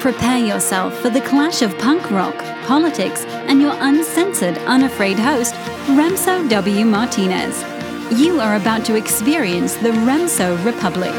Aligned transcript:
Prepare 0.00 0.38
yourself 0.38 0.96
for 1.00 1.10
the 1.10 1.20
clash 1.20 1.60
of 1.60 1.76
punk 1.76 2.12
rock, 2.12 2.36
politics, 2.66 3.24
and 3.24 3.60
your 3.60 3.74
uncensored, 3.80 4.56
unafraid 4.58 5.18
host, 5.18 5.54
Remso 5.86 6.48
W. 6.48 6.84
Martinez. 6.84 7.64
You 8.16 8.38
are 8.40 8.54
about 8.54 8.84
to 8.84 8.94
experience 8.94 9.74
the 9.74 9.88
Remso 9.88 10.64
Republic. 10.64 11.12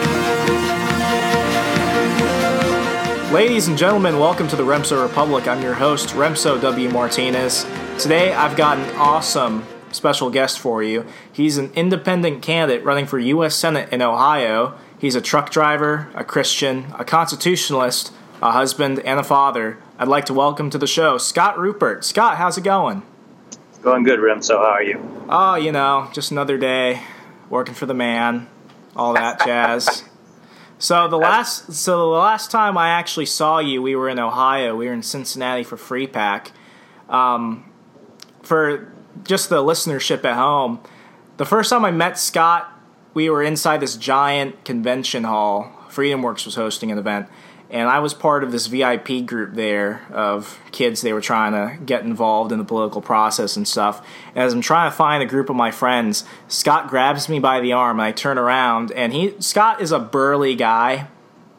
Ladies 3.33 3.67
and 3.67 3.77
gentlemen, 3.77 4.17
welcome 4.17 4.47
to 4.47 4.55
the 4.55 4.63
Remso 4.63 5.03
Republic. 5.05 5.45
I'm 5.45 5.61
your 5.61 5.73
host, 5.73 6.15
Remso 6.15 6.59
W. 6.61 6.89
Martinez. 6.89 7.65
Today 7.97 8.33
I've 8.33 8.55
got 8.55 8.77
an 8.77 8.95
awesome 8.95 9.65
special 9.91 10.29
guest 10.29 10.57
for 10.57 10.81
you. 10.81 11.05
He's 11.29 11.57
an 11.57 11.73
independent 11.75 12.41
candidate 12.41 12.85
running 12.85 13.07
for 13.07 13.19
U.S. 13.19 13.57
Senate 13.57 13.91
in 13.91 14.01
Ohio. 14.01 14.77
He's 14.97 15.15
a 15.15 15.21
truck 15.21 15.49
driver, 15.49 16.09
a 16.15 16.23
Christian, 16.23 16.93
a 16.97 17.03
constitutionalist, 17.03 18.13
a 18.41 18.51
husband, 18.51 18.99
and 18.99 19.19
a 19.19 19.23
father. 19.23 19.77
I'd 19.97 20.07
like 20.07 20.25
to 20.25 20.33
welcome 20.33 20.69
to 20.69 20.77
the 20.77 20.87
show 20.87 21.17
Scott 21.17 21.57
Rupert. 21.59 22.05
Scott, 22.05 22.37
how's 22.37 22.57
it 22.57 22.63
going? 22.63 23.03
Going 23.81 24.03
good, 24.03 24.19
Remso, 24.19 24.57
How 24.57 24.71
are 24.71 24.83
you? 24.83 25.25
Oh, 25.29 25.55
you 25.55 25.71
know, 25.71 26.09
just 26.13 26.31
another 26.31 26.57
day 26.57 27.01
working 27.49 27.73
for 27.73 27.85
the 27.85 27.93
man, 27.93 28.47
all 28.95 29.13
that 29.13 29.39
jazz. 29.45 30.03
So 30.77 31.07
the 31.09 31.17
last 31.17 31.73
so 31.73 31.97
the 31.97 32.17
last 32.17 32.51
time 32.51 32.77
I 32.77 32.89
actually 32.89 33.25
saw 33.25 33.59
you, 33.59 33.81
we 33.81 33.95
were 33.95 34.07
in 34.07 34.19
Ohio. 34.19 34.75
We 34.75 34.87
were 34.87 34.93
in 34.93 35.03
Cincinnati 35.03 35.63
for 35.63 35.75
FreePAC. 35.75 36.51
Um, 37.09 37.69
for 38.41 38.93
just 39.23 39.49
the 39.49 39.61
listenership 39.61 40.23
at 40.23 40.35
home, 40.35 40.79
the 41.37 41.45
first 41.45 41.69
time 41.69 41.83
I 41.83 41.91
met 41.91 42.17
Scott, 42.17 42.71
we 43.13 43.29
were 43.29 43.43
inside 43.43 43.81
this 43.81 43.97
giant 43.97 44.63
convention 44.63 45.25
hall. 45.25 45.71
FreedomWorks 45.89 46.45
was 46.45 46.55
hosting 46.55 46.91
an 46.91 46.97
event, 46.97 47.27
and 47.71 47.87
I 47.87 47.99
was 47.99 48.13
part 48.13 48.43
of 48.43 48.51
this 48.51 48.65
VIP 48.67 49.25
group 49.25 49.53
there 49.53 50.05
of 50.11 50.59
kids 50.71 51.01
they 51.01 51.13
were 51.13 51.21
trying 51.21 51.51
to 51.53 51.83
get 51.83 52.03
involved 52.03 52.51
in 52.51 52.57
the 52.57 52.65
political 52.65 53.01
process 53.01 53.55
and 53.55 53.67
stuff. 53.67 54.05
And 54.33 54.43
as 54.43 54.53
I'm 54.53 54.61
trying 54.61 54.89
to 54.89 54.95
find 54.95 55.21
a 55.21 55.25
group 55.25 55.49
of 55.49 55.55
my 55.55 55.69
friends, 55.69 56.23
Scott 56.47 56.87
grabs 56.87 57.29
me 57.29 57.39
by 57.39 57.59
the 57.59 57.73
arm 57.73 57.99
and 57.99 58.07
I 58.07 58.11
turn 58.11 58.37
around 58.37 58.91
and 58.91 59.13
he 59.13 59.35
Scott 59.39 59.81
is 59.81 59.91
a 59.91 59.99
burly 59.99 60.55
guy. 60.55 61.07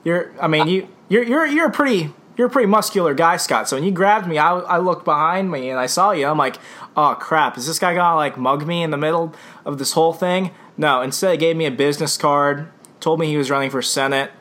You're 0.03 0.33
I 0.41 0.49
mean 0.49 0.67
you 0.67 0.89
you're 1.09 1.23
you're 1.23 1.47
you're 1.47 1.69
a 1.69 1.73
pretty 1.73 2.13
you're 2.37 2.49
a 2.49 2.51
pretty 2.51 2.67
muscular 2.67 3.15
guy, 3.15 3.37
Scott. 3.37 3.69
So 3.69 3.77
when 3.77 3.85
you 3.85 3.91
grabbed 3.91 4.27
me, 4.27 4.39
I, 4.39 4.59
I 4.61 4.79
looked 4.79 5.05
behind 5.05 5.51
me 5.51 5.69
and 5.69 5.79
I 5.79 5.87
saw 5.87 6.11
you. 6.11 6.27
I'm 6.27 6.39
like, 6.39 6.57
oh 6.97 7.15
crap, 7.21 7.57
is 7.57 7.67
this 7.67 7.79
guy 7.79 7.95
gonna 7.95 8.17
like 8.17 8.37
mug 8.37 8.67
me 8.67 8.83
in 8.83 8.91
the 8.91 8.97
middle 8.97 9.33
of 9.65 9.79
this 9.79 9.93
whole 9.93 10.13
thing? 10.13 10.51
No, 10.77 11.03
instead 11.03 11.33
he 11.33 11.37
gave 11.37 11.57
me 11.57 11.67
a 11.67 11.71
business 11.71 12.17
card, 12.17 12.69
told 12.99 13.21
me 13.21 13.27
he 13.27 13.37
was 13.37 13.51
running 13.51 13.71
for 13.71 13.83
Senate, 13.83 14.33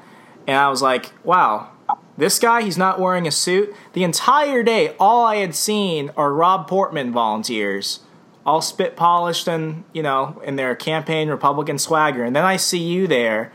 and 0.48 0.58
I 0.58 0.70
was 0.70 0.82
like, 0.82 1.12
wow, 1.24 1.72
this 2.18 2.38
guy, 2.40 2.62
he's 2.62 2.78
not 2.78 3.00
wearing 3.00 3.28
a 3.28 3.32
suit. 3.32 3.74
The 3.94 4.04
entire 4.04 4.62
day, 4.62 4.96
all 5.00 5.26
I 5.26 5.38
had 5.38 5.56
seen 5.56 6.12
are 6.18 6.34
Rob 6.34 6.68
Portman 6.68 7.12
volunteers, 7.12 8.02
all 8.46 8.62
spit 8.62 8.96
polished 8.96 9.48
and, 9.48 9.84
you 9.94 10.04
know, 10.04 10.42
in 10.44 10.56
their 10.56 10.76
campaign 10.76 11.30
Republican 11.30 11.78
swagger. 11.78 12.24
And 12.24 12.36
then 12.36 12.46
I 12.46 12.58
see 12.58 12.80
you 12.80 13.08
there, 13.08 13.52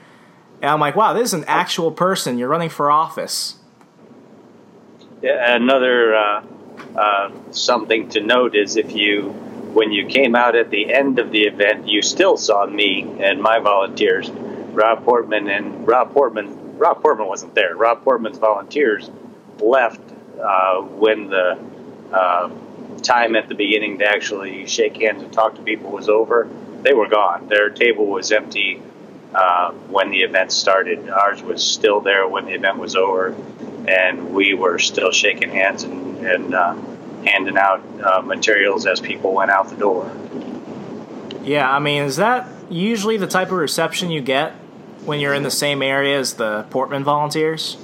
and 0.63 0.71
I'm 0.71 0.81
like, 0.81 0.97
wow, 0.97 1.13
this 1.13 1.29
is 1.29 1.35
an 1.35 1.45
actual 1.47 1.93
person. 1.93 2.39
You're 2.39 2.49
running 2.49 2.71
for 2.71 2.91
office. 2.91 3.57
Yeah, 5.21 5.55
another 5.57 6.15
uh, 6.15 6.45
uh, 6.97 7.31
something 7.51 8.09
to 8.11 8.21
note 8.21 8.55
is 8.55 8.77
if 8.77 8.95
you, 8.95 9.31
when 9.73 9.93
you 9.93 10.07
came 10.07 10.35
out 10.35 10.55
at 10.55 10.71
the 10.71 10.93
end 10.93 11.19
of 11.19 11.33
the 11.33 11.43
event, 11.43 11.89
you 11.89 12.03
still 12.03 12.37
saw 12.37 12.67
me 12.67 13.03
and 13.21 13.43
my 13.43 13.59
volunteers, 13.59 14.31
Rob 14.31 15.05
Portman 15.05 15.48
and 15.48 15.87
Rob 15.87 16.13
Portman 16.13 16.64
Rob 16.77 17.00
Portman 17.03 17.27
wasn't 17.27 17.55
there. 17.55 17.75
Rob 17.77 18.03
Portman's 18.03 18.39
volunteers 18.39 19.11
left 19.61 20.00
uh, 20.42 20.80
when 20.80 21.28
the 21.28 21.58
uh, 22.12 22.51
time 23.02 23.36
at 23.36 23.48
the 23.48 23.55
beginning 23.55 23.98
to 23.98 24.07
actually 24.07 24.67
shake 24.67 24.96
hands 24.96 25.23
and 25.23 25.33
talk 25.33 25.55
to 25.57 25.63
people 25.63 25.90
was 25.90 26.08
over. 26.08 26.48
They 26.83 26.92
were 26.92 27.08
gone. 27.08 27.48
Their 27.48 27.70
table 27.70 28.07
was 28.07 28.33
empty 28.33 28.83
uh, 29.34 29.73
when 29.73 30.11
the 30.11 30.23
event 30.23 30.52
started. 30.52 31.08
Ours 31.08 31.42
was 31.42 31.63
still 31.64 32.01
there 32.01 32.27
when 32.27 32.46
the 32.46 32.52
event 32.52 32.79
was 32.79 32.96
over, 32.96 33.34
and 33.86 34.34
we 34.34 34.55
were 34.55 34.79
still 34.79 35.13
shaking 35.13 35.51
hands 35.51 35.84
and, 35.84 36.27
and 36.27 36.55
uh, 36.55 36.74
handing 37.24 37.57
out 37.57 37.83
uh, 38.02 38.23
materials 38.23 38.86
as 38.86 39.01
people 39.01 39.33
went 39.33 39.51
out 39.51 39.68
the 39.70 39.77
door. 39.77 40.11
Yeah, 41.42 41.70
I 41.70 41.79
mean, 41.79 42.02
is 42.02 42.17
that 42.17 42.48
usually 42.70 43.17
the 43.17 43.27
type 43.27 43.48
of 43.48 43.58
reception 43.58 44.11
you 44.11 44.23
get 44.23 44.55
when 45.05 45.20
you're 45.20 45.35
in 45.35 45.42
the 45.42 45.51
same 45.51 45.83
area 45.83 46.19
as 46.19 46.35
the 46.35 46.65
Portman 46.70 47.05
volunteers? 47.05 47.77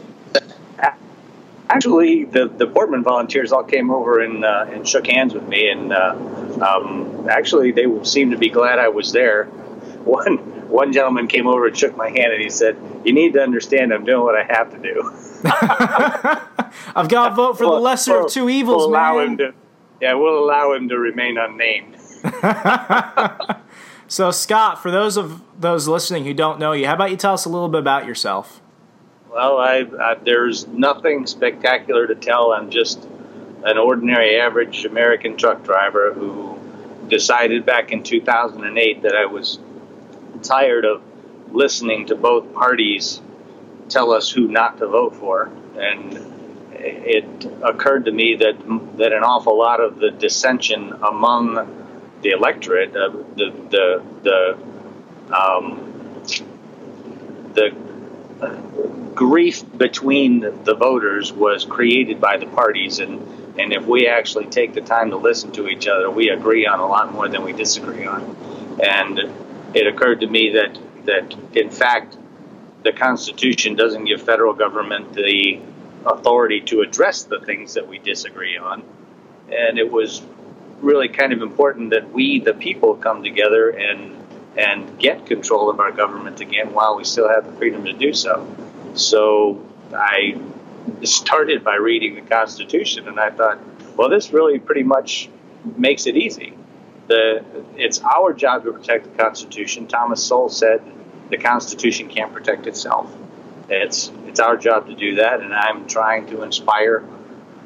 Actually, 1.68 2.24
the, 2.24 2.48
the 2.48 2.66
Portman 2.66 3.04
volunteers 3.04 3.52
all 3.52 3.62
came 3.62 3.90
over 3.92 4.18
and, 4.20 4.44
uh, 4.44 4.66
and 4.70 4.88
shook 4.88 5.06
hands 5.06 5.32
with 5.34 5.46
me, 5.46 5.68
and 5.70 5.92
uh, 5.92 6.16
um, 6.60 7.28
actually, 7.30 7.70
they 7.70 7.86
seemed 8.02 8.32
to 8.32 8.38
be 8.38 8.48
glad 8.50 8.80
I 8.80 8.88
was 8.88 9.12
there. 9.12 9.44
One 10.04 10.38
one 10.68 10.92
gentleman 10.92 11.26
came 11.28 11.46
over 11.46 11.66
and 11.66 11.76
shook 11.76 11.96
my 11.96 12.08
hand, 12.08 12.32
and 12.32 12.40
he 12.40 12.48
said, 12.48 12.76
"You 13.04 13.12
need 13.12 13.34
to 13.34 13.42
understand, 13.42 13.92
I'm 13.92 14.04
doing 14.04 14.22
what 14.22 14.34
I 14.34 14.44
have 14.44 14.70
to 14.72 14.78
do." 14.78 15.12
I've 16.96 17.08
got 17.08 17.28
to 17.30 17.34
vote 17.34 17.58
for 17.58 17.66
Well, 17.66 17.74
the 17.76 17.80
lesser 17.80 18.12
we'll- 18.14 18.26
of 18.26 18.32
two 18.32 18.48
evils, 18.48 18.78
we'll 18.78 18.88
allow 18.90 19.18
him 19.18 19.36
to, 19.38 19.52
yeah, 20.00 20.14
we'll 20.14 20.42
allow 20.42 20.72
him 20.72 20.88
to 20.88 20.98
remain 20.98 21.36
unnamed. 21.38 21.96
So, 24.10 24.32
Scott, 24.32 24.82
for 24.82 24.90
those 24.90 25.16
of 25.16 25.40
those 25.60 25.86
listening 25.86 26.24
who 26.24 26.34
don't 26.34 26.58
know 26.58 26.72
you, 26.72 26.84
how 26.84 26.94
about 26.94 27.12
you 27.12 27.16
tell 27.16 27.32
us 27.32 27.44
a 27.44 27.48
little 27.48 27.68
bit 27.68 27.78
about 27.78 28.06
yourself? 28.06 28.60
Well, 29.30 29.56
I, 29.58 29.86
I, 30.00 30.14
there's 30.16 30.66
nothing 30.66 31.28
spectacular 31.28 32.08
to 32.08 32.16
tell. 32.16 32.50
I'm 32.50 32.70
just 32.70 33.06
an 33.62 33.78
ordinary, 33.78 34.40
average 34.40 34.84
American 34.84 35.36
truck 35.36 35.62
driver 35.62 36.12
who 36.12 36.58
decided 37.06 37.64
back 37.64 37.92
in 37.92 38.02
2008 38.02 39.02
that 39.02 39.14
I 39.14 39.26
was 39.26 39.60
tired 40.42 40.84
of 40.84 41.02
listening 41.52 42.06
to 42.06 42.16
both 42.16 42.52
parties 42.52 43.20
tell 43.88 44.10
us 44.10 44.28
who 44.28 44.48
not 44.48 44.78
to 44.78 44.88
vote 44.88 45.14
for, 45.14 45.52
and 45.76 46.18
it 46.72 47.46
occurred 47.62 48.06
to 48.06 48.10
me 48.10 48.34
that 48.34 48.58
that 48.98 49.12
an 49.12 49.22
awful 49.22 49.56
lot 49.56 49.78
of 49.78 50.00
the 50.00 50.10
dissension 50.10 50.94
among 51.00 51.79
the 52.22 52.30
electorate, 52.30 52.96
uh, 52.96 53.10
the 53.36 53.52
the 53.70 54.02
the 54.22 55.34
um, 55.34 56.22
the 57.54 57.74
grief 59.14 59.64
between 59.76 60.40
the 60.40 60.74
voters 60.74 61.32
was 61.32 61.64
created 61.64 62.20
by 62.20 62.36
the 62.36 62.46
parties. 62.46 62.98
And 62.98 63.20
and 63.58 63.72
if 63.72 63.86
we 63.86 64.06
actually 64.06 64.46
take 64.46 64.74
the 64.74 64.80
time 64.80 65.10
to 65.10 65.16
listen 65.16 65.52
to 65.52 65.68
each 65.68 65.86
other 65.88 66.10
we 66.10 66.30
agree 66.30 66.66
on 66.66 66.80
a 66.80 66.86
lot 66.86 67.12
more 67.12 67.28
than 67.28 67.42
we 67.42 67.52
disagree 67.52 68.06
on. 68.06 68.36
And 68.82 69.20
it 69.74 69.86
occurred 69.86 70.20
to 70.20 70.26
me 70.26 70.52
that 70.52 70.78
that 71.04 71.34
in 71.54 71.70
fact 71.70 72.16
the 72.82 72.92
constitution 72.92 73.74
doesn't 73.74 74.04
give 74.04 74.22
federal 74.22 74.54
government 74.54 75.12
the 75.12 75.60
authority 76.06 76.60
to 76.62 76.80
address 76.80 77.24
the 77.24 77.40
things 77.40 77.74
that 77.74 77.86
we 77.86 77.98
disagree 77.98 78.56
on. 78.56 78.82
And 79.50 79.78
it 79.78 79.90
was 79.90 80.22
really 80.80 81.08
kind 81.08 81.32
of 81.32 81.42
important 81.42 81.90
that 81.90 82.12
we 82.12 82.40
the 82.40 82.54
people 82.54 82.94
come 82.96 83.22
together 83.22 83.70
and 83.70 84.16
and 84.56 84.98
get 84.98 85.26
control 85.26 85.70
of 85.70 85.78
our 85.80 85.92
government 85.92 86.40
again 86.40 86.72
while 86.72 86.96
we 86.96 87.04
still 87.04 87.28
have 87.28 87.46
the 87.46 87.52
freedom 87.52 87.84
to 87.84 87.92
do 87.92 88.12
so. 88.12 88.46
So 88.94 89.64
I 89.94 90.40
started 91.04 91.62
by 91.62 91.76
reading 91.76 92.14
the 92.16 92.22
Constitution, 92.22 93.08
and 93.08 93.20
I 93.20 93.30
thought, 93.30 93.58
well, 93.96 94.08
this 94.08 94.32
really 94.32 94.58
pretty 94.58 94.82
much 94.82 95.28
makes 95.76 96.06
it 96.06 96.16
easy. 96.16 96.54
The 97.06 97.44
it's 97.76 98.00
our 98.00 98.32
job 98.32 98.64
to 98.64 98.72
protect 98.72 99.04
the 99.04 99.22
Constitution. 99.22 99.86
Thomas 99.86 100.24
Sowell 100.24 100.48
said 100.48 100.82
the 101.28 101.38
Constitution 101.38 102.08
can't 102.08 102.32
protect 102.32 102.66
itself. 102.66 103.12
It's 103.68 104.10
it's 104.26 104.40
our 104.40 104.56
job 104.56 104.86
to 104.88 104.94
do 104.94 105.16
that, 105.16 105.40
and 105.40 105.54
I'm 105.54 105.86
trying 105.86 106.26
to 106.28 106.42
inspire 106.42 107.04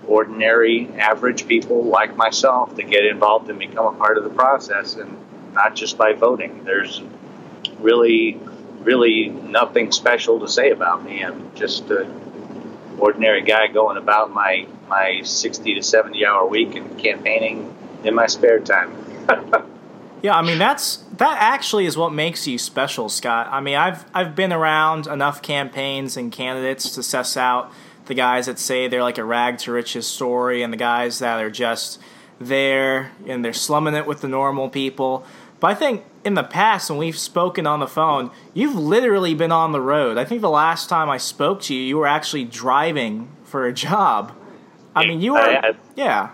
ordinary, 0.08 0.88
average 0.98 1.46
people 1.46 1.84
like 1.84 2.16
myself 2.16 2.74
to 2.76 2.82
get 2.82 3.04
involved 3.04 3.48
and 3.50 3.58
become 3.58 3.94
a 3.94 3.98
part 3.98 4.18
of 4.18 4.24
the 4.24 4.30
process, 4.30 4.94
and 4.96 5.16
not 5.52 5.74
just 5.74 5.96
by 5.98 6.12
voting. 6.12 6.64
There's 6.64 7.02
really, 7.78 8.40
really 8.80 9.28
nothing 9.28 9.92
special 9.92 10.40
to 10.40 10.48
say 10.48 10.70
about 10.70 11.04
me. 11.04 11.24
I'm 11.24 11.54
just 11.54 11.90
an 11.90 12.96
ordinary 12.98 13.42
guy 13.42 13.68
going 13.68 13.96
about 13.96 14.30
my 14.32 14.66
my 14.88 15.22
60 15.22 15.76
to 15.76 15.82
70 15.82 16.26
hour 16.26 16.46
week 16.46 16.74
and 16.74 16.98
campaigning 16.98 17.74
in 18.04 18.14
my 18.14 18.26
spare 18.26 18.60
time. 18.60 18.94
Yeah, 20.24 20.38
I 20.38 20.40
mean 20.40 20.56
that's 20.56 21.04
that 21.18 21.36
actually 21.38 21.84
is 21.84 21.98
what 21.98 22.10
makes 22.10 22.46
you 22.46 22.56
special, 22.56 23.10
Scott. 23.10 23.46
I 23.50 23.60
mean, 23.60 23.74
I've 23.74 24.06
I've 24.14 24.34
been 24.34 24.54
around 24.54 25.06
enough 25.06 25.42
campaigns 25.42 26.16
and 26.16 26.32
candidates 26.32 26.94
to 26.94 27.02
suss 27.02 27.36
out 27.36 27.70
the 28.06 28.14
guys 28.14 28.46
that 28.46 28.58
say 28.58 28.88
they're 28.88 29.02
like 29.02 29.18
a 29.18 29.24
rag 29.24 29.58
to 29.58 29.72
riches 29.72 30.06
story 30.06 30.62
and 30.62 30.72
the 30.72 30.76
guys 30.76 31.18
that 31.20 31.42
are 31.42 31.50
just 31.50 32.00
there 32.38 33.12
and 33.26 33.44
they're 33.44 33.52
slumming 33.52 33.94
it 33.94 34.06
with 34.06 34.20
the 34.20 34.28
normal 34.28 34.68
people. 34.68 35.24
But 35.60 35.70
I 35.70 35.74
think 35.74 36.04
in 36.24 36.34
the 36.34 36.42
past 36.42 36.90
when 36.90 36.98
we've 36.98 37.16
spoken 37.18 37.66
on 37.66 37.80
the 37.80 37.86
phone, 37.86 38.30
you've 38.52 38.74
literally 38.74 39.34
been 39.34 39.52
on 39.52 39.72
the 39.72 39.80
road. 39.80 40.18
I 40.18 40.24
think 40.24 40.40
the 40.42 40.50
last 40.50 40.88
time 40.88 41.08
I 41.08 41.16
spoke 41.16 41.62
to 41.62 41.74
you, 41.74 41.80
you 41.80 41.96
were 41.96 42.06
actually 42.06 42.44
driving 42.44 43.28
for 43.44 43.66
a 43.66 43.72
job. 43.72 44.32
I 44.94 45.06
mean, 45.06 45.20
you 45.20 45.32
were 45.32 45.38
I- 45.40 45.74
yeah. 45.96 46.30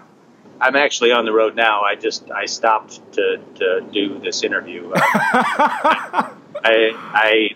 I'm 0.60 0.76
actually 0.76 1.12
on 1.12 1.24
the 1.24 1.32
road 1.32 1.56
now. 1.56 1.80
I 1.82 1.94
just 1.94 2.30
I 2.30 2.44
stopped 2.44 3.00
to, 3.14 3.38
to 3.54 3.80
do 3.92 4.18
this 4.18 4.42
interview. 4.42 4.90
Uh, 4.94 5.00
I 6.62 6.92
I 7.14 7.50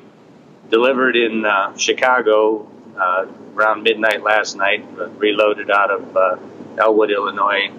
delivered 0.70 1.14
in 1.14 1.44
uh, 1.44 1.76
Chicago 1.76 2.66
uh, 2.98 3.26
around 3.56 3.82
midnight 3.82 4.22
last 4.22 4.56
night. 4.56 4.84
Reloaded 5.18 5.70
out 5.70 5.90
of 5.90 6.16
uh, 6.16 6.36
Elwood, 6.78 7.10
Illinois, 7.10 7.70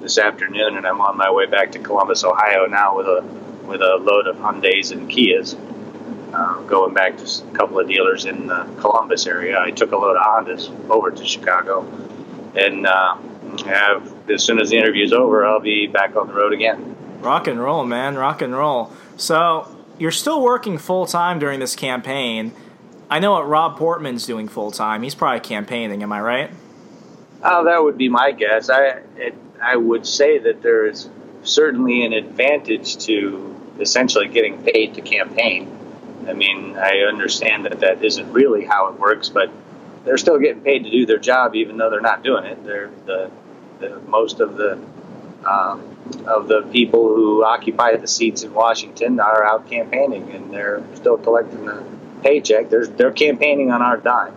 this 0.00 0.18
afternoon, 0.18 0.76
and 0.76 0.86
I'm 0.86 1.00
on 1.00 1.16
my 1.16 1.30
way 1.30 1.46
back 1.46 1.72
to 1.72 1.78
Columbus, 1.78 2.24
Ohio 2.24 2.66
now 2.66 2.96
with 2.96 3.06
a 3.06 3.22
with 3.66 3.80
a 3.80 3.96
load 3.96 4.26
of 4.26 4.36
Hyundai's 4.36 4.90
and 4.90 5.08
Kias. 5.08 5.56
Uh, 6.34 6.62
going 6.62 6.94
back 6.94 7.18
to 7.18 7.24
a 7.24 7.56
couple 7.56 7.78
of 7.78 7.86
dealers 7.86 8.24
in 8.24 8.46
the 8.46 8.64
Columbus 8.80 9.26
area. 9.26 9.60
I 9.60 9.70
took 9.70 9.92
a 9.92 9.96
load 9.96 10.16
of 10.16 10.22
Hondas 10.22 10.90
over 10.90 11.10
to 11.10 11.24
Chicago, 11.24 11.86
and 12.56 12.86
uh, 12.86 13.16
have 13.66 14.30
as 14.30 14.42
soon 14.42 14.58
as 14.58 14.70
the 14.70 14.76
interview's 14.76 15.12
over, 15.12 15.46
I'll 15.46 15.60
be 15.60 15.86
back 15.86 16.16
on 16.16 16.26
the 16.26 16.34
road 16.34 16.52
again. 16.52 16.96
Rock 17.20 17.46
and 17.46 17.60
roll, 17.60 17.84
man. 17.84 18.16
Rock 18.16 18.42
and 18.42 18.54
roll. 18.54 18.90
So 19.16 19.76
you're 19.98 20.10
still 20.10 20.42
working 20.42 20.78
full 20.78 21.06
time 21.06 21.38
during 21.38 21.60
this 21.60 21.76
campaign. 21.76 22.52
I 23.12 23.18
know 23.18 23.32
what 23.32 23.46
Rob 23.46 23.76
Portman's 23.76 24.24
doing 24.24 24.48
full 24.48 24.70
time. 24.70 25.02
He's 25.02 25.14
probably 25.14 25.40
campaigning. 25.40 26.02
Am 26.02 26.10
I 26.14 26.20
right? 26.22 26.50
Oh, 27.44 27.64
that 27.66 27.84
would 27.84 27.98
be 27.98 28.08
my 28.08 28.32
guess. 28.32 28.70
I 28.70 29.02
it, 29.18 29.34
I 29.62 29.76
would 29.76 30.06
say 30.06 30.38
that 30.38 30.62
there 30.62 30.86
is 30.86 31.10
certainly 31.42 32.06
an 32.06 32.14
advantage 32.14 32.96
to 33.04 33.54
essentially 33.78 34.28
getting 34.28 34.62
paid 34.62 34.94
to 34.94 35.02
campaign. 35.02 35.78
I 36.26 36.32
mean, 36.32 36.78
I 36.78 37.00
understand 37.00 37.66
that 37.66 37.80
that 37.80 38.02
isn't 38.02 38.32
really 38.32 38.64
how 38.64 38.88
it 38.88 38.98
works, 38.98 39.28
but 39.28 39.50
they're 40.06 40.16
still 40.16 40.38
getting 40.38 40.62
paid 40.62 40.84
to 40.84 40.90
do 40.90 41.04
their 41.04 41.18
job, 41.18 41.54
even 41.54 41.76
though 41.76 41.90
they're 41.90 42.00
not 42.00 42.24
doing 42.24 42.46
it. 42.46 42.64
They're 42.64 42.90
the, 43.04 43.30
the 43.78 44.00
most 44.08 44.40
of 44.40 44.56
the 44.56 44.82
um, 45.44 46.24
of 46.26 46.48
the 46.48 46.62
people 46.72 47.14
who 47.14 47.44
occupy 47.44 47.94
the 47.94 48.08
seats 48.08 48.42
in 48.42 48.54
Washington 48.54 49.20
are 49.20 49.44
out 49.44 49.68
campaigning, 49.68 50.30
and 50.30 50.50
they're 50.50 50.82
still 50.94 51.18
collecting 51.18 51.66
the 51.66 51.84
paycheck. 52.22 52.70
They're 52.70 52.86
they're 52.86 53.12
campaigning 53.12 53.70
on 53.70 53.82
our 53.82 53.96
dime. 53.96 54.34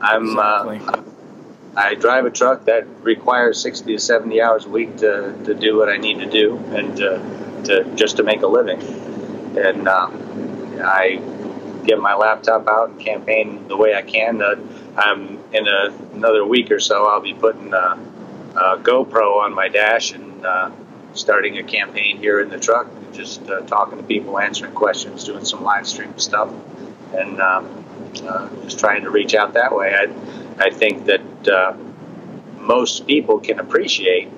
I'm 0.00 0.38
uh, 0.38 1.02
I 1.76 1.94
drive 1.94 2.24
a 2.26 2.30
truck 2.30 2.64
that 2.64 2.86
requires 3.02 3.60
60 3.62 3.92
to 3.92 3.98
70 4.00 4.42
hours 4.42 4.66
a 4.66 4.68
week 4.68 4.96
to, 4.98 5.38
to 5.44 5.54
do 5.54 5.76
what 5.76 5.88
I 5.88 5.98
need 5.98 6.18
to 6.18 6.26
do 6.26 6.56
and 6.56 6.96
to, 6.96 7.62
to 7.64 7.94
just 7.94 8.16
to 8.16 8.24
make 8.24 8.42
a 8.42 8.46
living. 8.46 8.80
And 9.56 9.86
uh, 9.86 10.10
I 10.82 11.20
get 11.84 12.00
my 12.00 12.14
laptop 12.14 12.66
out 12.68 12.90
and 12.90 13.00
campaign 13.00 13.68
the 13.68 13.76
way 13.76 13.94
I 13.94 14.02
can. 14.02 14.42
Uh, 14.42 14.56
I'm 14.96 15.38
in 15.52 15.68
a, 15.68 15.92
another 16.14 16.44
week 16.44 16.72
or 16.72 16.80
so. 16.80 17.06
I'll 17.06 17.20
be 17.20 17.34
putting 17.34 17.72
a, 17.72 17.98
a 18.56 18.78
GoPro 18.78 19.40
on 19.40 19.54
my 19.54 19.68
dash 19.68 20.12
and 20.12 20.44
uh, 20.44 20.70
starting 21.14 21.58
a 21.58 21.62
campaign 21.62 22.16
here 22.16 22.40
in 22.40 22.48
the 22.48 22.58
truck. 22.58 22.88
Just 23.12 23.48
uh, 23.48 23.60
talking 23.60 23.98
to 23.98 24.04
people, 24.04 24.38
answering 24.38 24.72
questions, 24.72 25.24
doing 25.24 25.44
some 25.44 25.62
live 25.62 25.86
stream 25.86 26.18
stuff, 26.18 26.52
and 27.14 27.40
uh, 27.40 27.62
uh, 28.26 28.48
just 28.64 28.78
trying 28.78 29.02
to 29.02 29.10
reach 29.10 29.34
out 29.34 29.54
that 29.54 29.74
way. 29.74 29.94
I, 29.94 30.64
I 30.64 30.70
think 30.70 31.06
that 31.06 31.48
uh, 31.48 31.76
most 32.58 33.06
people 33.06 33.40
can 33.40 33.58
appreciate 33.58 34.28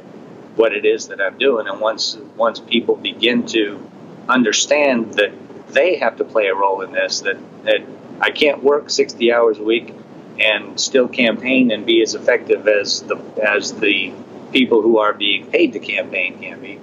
what 0.56 0.72
it 0.72 0.84
is 0.84 1.08
that 1.08 1.20
I'm 1.20 1.38
doing, 1.38 1.66
and 1.66 1.80
once 1.80 2.16
once 2.36 2.60
people 2.60 2.96
begin 2.96 3.46
to 3.48 3.80
understand 4.28 5.14
that 5.14 5.32
they 5.69 5.96
have 5.96 6.16
to 6.19 6.24
play 6.24 6.46
a 6.46 6.54
role 6.54 6.82
in 6.82 6.92
this, 6.92 7.20
that 7.20 7.38
that 7.64 7.80
I 8.20 8.30
can't 8.30 8.62
work 8.62 8.90
60 8.90 9.32
hours 9.32 9.58
a 9.58 9.64
week 9.64 9.94
and 10.38 10.78
still 10.78 11.08
campaign 11.08 11.70
and 11.70 11.84
be 11.84 12.02
as 12.02 12.14
effective 12.14 12.69
as 12.69 13.02
the 13.02 13.16
as 13.42 13.72
the 13.72 14.12
people 14.52 14.82
who 14.82 14.98
are 14.98 15.12
being 15.14 15.46
paid 15.46 15.72
to 15.72 15.78
campaign 15.78 16.38
can 16.38 16.60
be. 16.60 16.78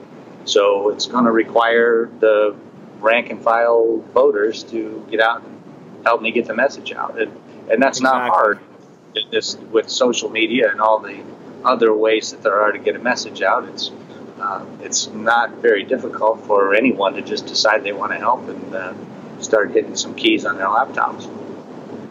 So 0.46 0.90
it's 0.90 1.06
going 1.06 1.26
to 1.26 1.32
require 1.32 2.10
the 2.20 2.56
rank 3.00 3.30
and 3.30 3.42
file 3.42 4.04
voters 4.14 4.64
to 4.64 5.06
get 5.10 5.22
out 5.22 5.44
help 6.04 6.22
me 6.22 6.32
get 6.32 6.46
the 6.46 6.56
message 6.56 6.92
out, 6.92 7.20
and 7.20 7.32
and 7.70 7.82
that's 7.82 8.02
not 8.02 8.30
hard. 8.30 8.60
This 9.32 9.58
with 9.72 9.90
social 9.90 10.30
media 10.30 10.72
and 10.72 10.80
all 10.80 11.00
the 11.00 11.22
other 11.64 11.94
ways 11.94 12.32
that 12.32 12.42
there 12.42 12.62
are 12.62 12.72
to 12.72 12.80
get 12.80 12.96
a 12.96 13.00
message 13.00 13.42
out, 13.42 13.68
it's 13.68 13.92
uh, 14.40 14.66
it's 14.82 15.08
not 15.08 15.56
very 15.56 15.84
difficult 15.84 16.46
for 16.46 16.74
anyone 16.74 17.14
to 17.14 17.22
just 17.22 17.46
decide 17.46 17.84
they 17.84 17.92
want 17.92 18.12
to 18.12 18.18
help 18.18 18.48
and 18.48 18.76
uh, 18.76 18.94
start 19.42 19.72
hitting 19.72 19.96
some 19.96 20.16
keys 20.16 20.46
on 20.46 20.58
their 20.58 20.68
laptops. 20.68 21.30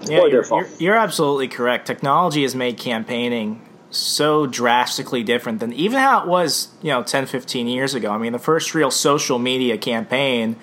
Yeah, 0.08 0.26
you're, 0.26 0.44
you're, 0.44 0.68
you're 0.78 0.96
absolutely 0.96 1.48
correct. 1.48 1.86
Technology 1.86 2.42
has 2.42 2.54
made 2.54 2.78
campaigning 2.78 3.62
so 3.90 4.46
drastically 4.46 5.22
different 5.22 5.60
than 5.60 5.72
even 5.72 5.98
how 5.98 6.22
it 6.22 6.28
was, 6.28 6.68
you 6.82 6.90
know, 6.90 7.02
10, 7.02 7.26
15 7.26 7.66
years 7.66 7.94
ago. 7.94 8.10
I 8.10 8.18
mean, 8.18 8.32
the 8.32 8.38
first 8.38 8.74
real 8.74 8.90
social 8.90 9.38
media 9.38 9.78
campaign 9.78 10.56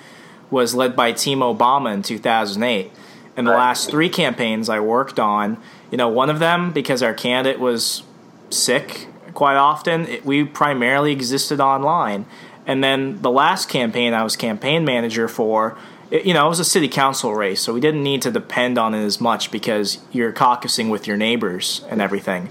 was 0.52 0.76
led 0.76 0.96
by 0.96 1.12
Team 1.12 1.40
Obama 1.40 1.94
in 1.94 2.02
2008. 2.04 2.92
And 3.38 3.46
the 3.46 3.52
Right. 3.52 3.58
last 3.58 3.90
three 3.90 4.10
campaigns 4.10 4.70
I 4.70 4.80
worked 4.80 5.20
on, 5.20 5.58
you 5.92 5.98
know, 5.98 6.08
one 6.08 6.30
of 6.30 6.40
them, 6.40 6.72
because 6.72 7.04
our 7.04 7.14
candidate 7.14 7.60
was 7.60 8.04
sick 8.50 9.08
quite 9.34 9.58
often, 9.58 10.08
it, 10.08 10.26
we 10.26 10.44
primarily 10.44 11.12
existed 11.12 11.60
online. 11.60 12.26
And 12.66 12.84
then 12.84 13.22
the 13.22 13.30
last 13.30 13.70
campaign 13.70 14.14
I 14.14 14.24
was 14.24 14.36
campaign 14.36 14.86
manager 14.86 15.28
for, 15.28 15.78
it, 16.10 16.26
you 16.26 16.34
know, 16.34 16.46
it 16.46 16.50
was 16.50 16.60
a 16.60 16.66
city 16.66 16.88
council 16.88 17.36
race, 17.36 17.62
so 17.62 17.74
we 17.74 17.82
didn't 17.82 18.04
need 18.04 18.22
to 18.24 18.32
depend 18.32 18.78
on 18.78 18.94
it 18.94 19.04
as 19.04 19.20
much 19.20 19.52
because 19.52 20.00
you're 20.12 20.32
caucusing 20.32 20.90
with 20.90 21.06
your 21.06 21.18
neighbors 21.18 21.84
and 21.90 22.02
everything. 22.02 22.50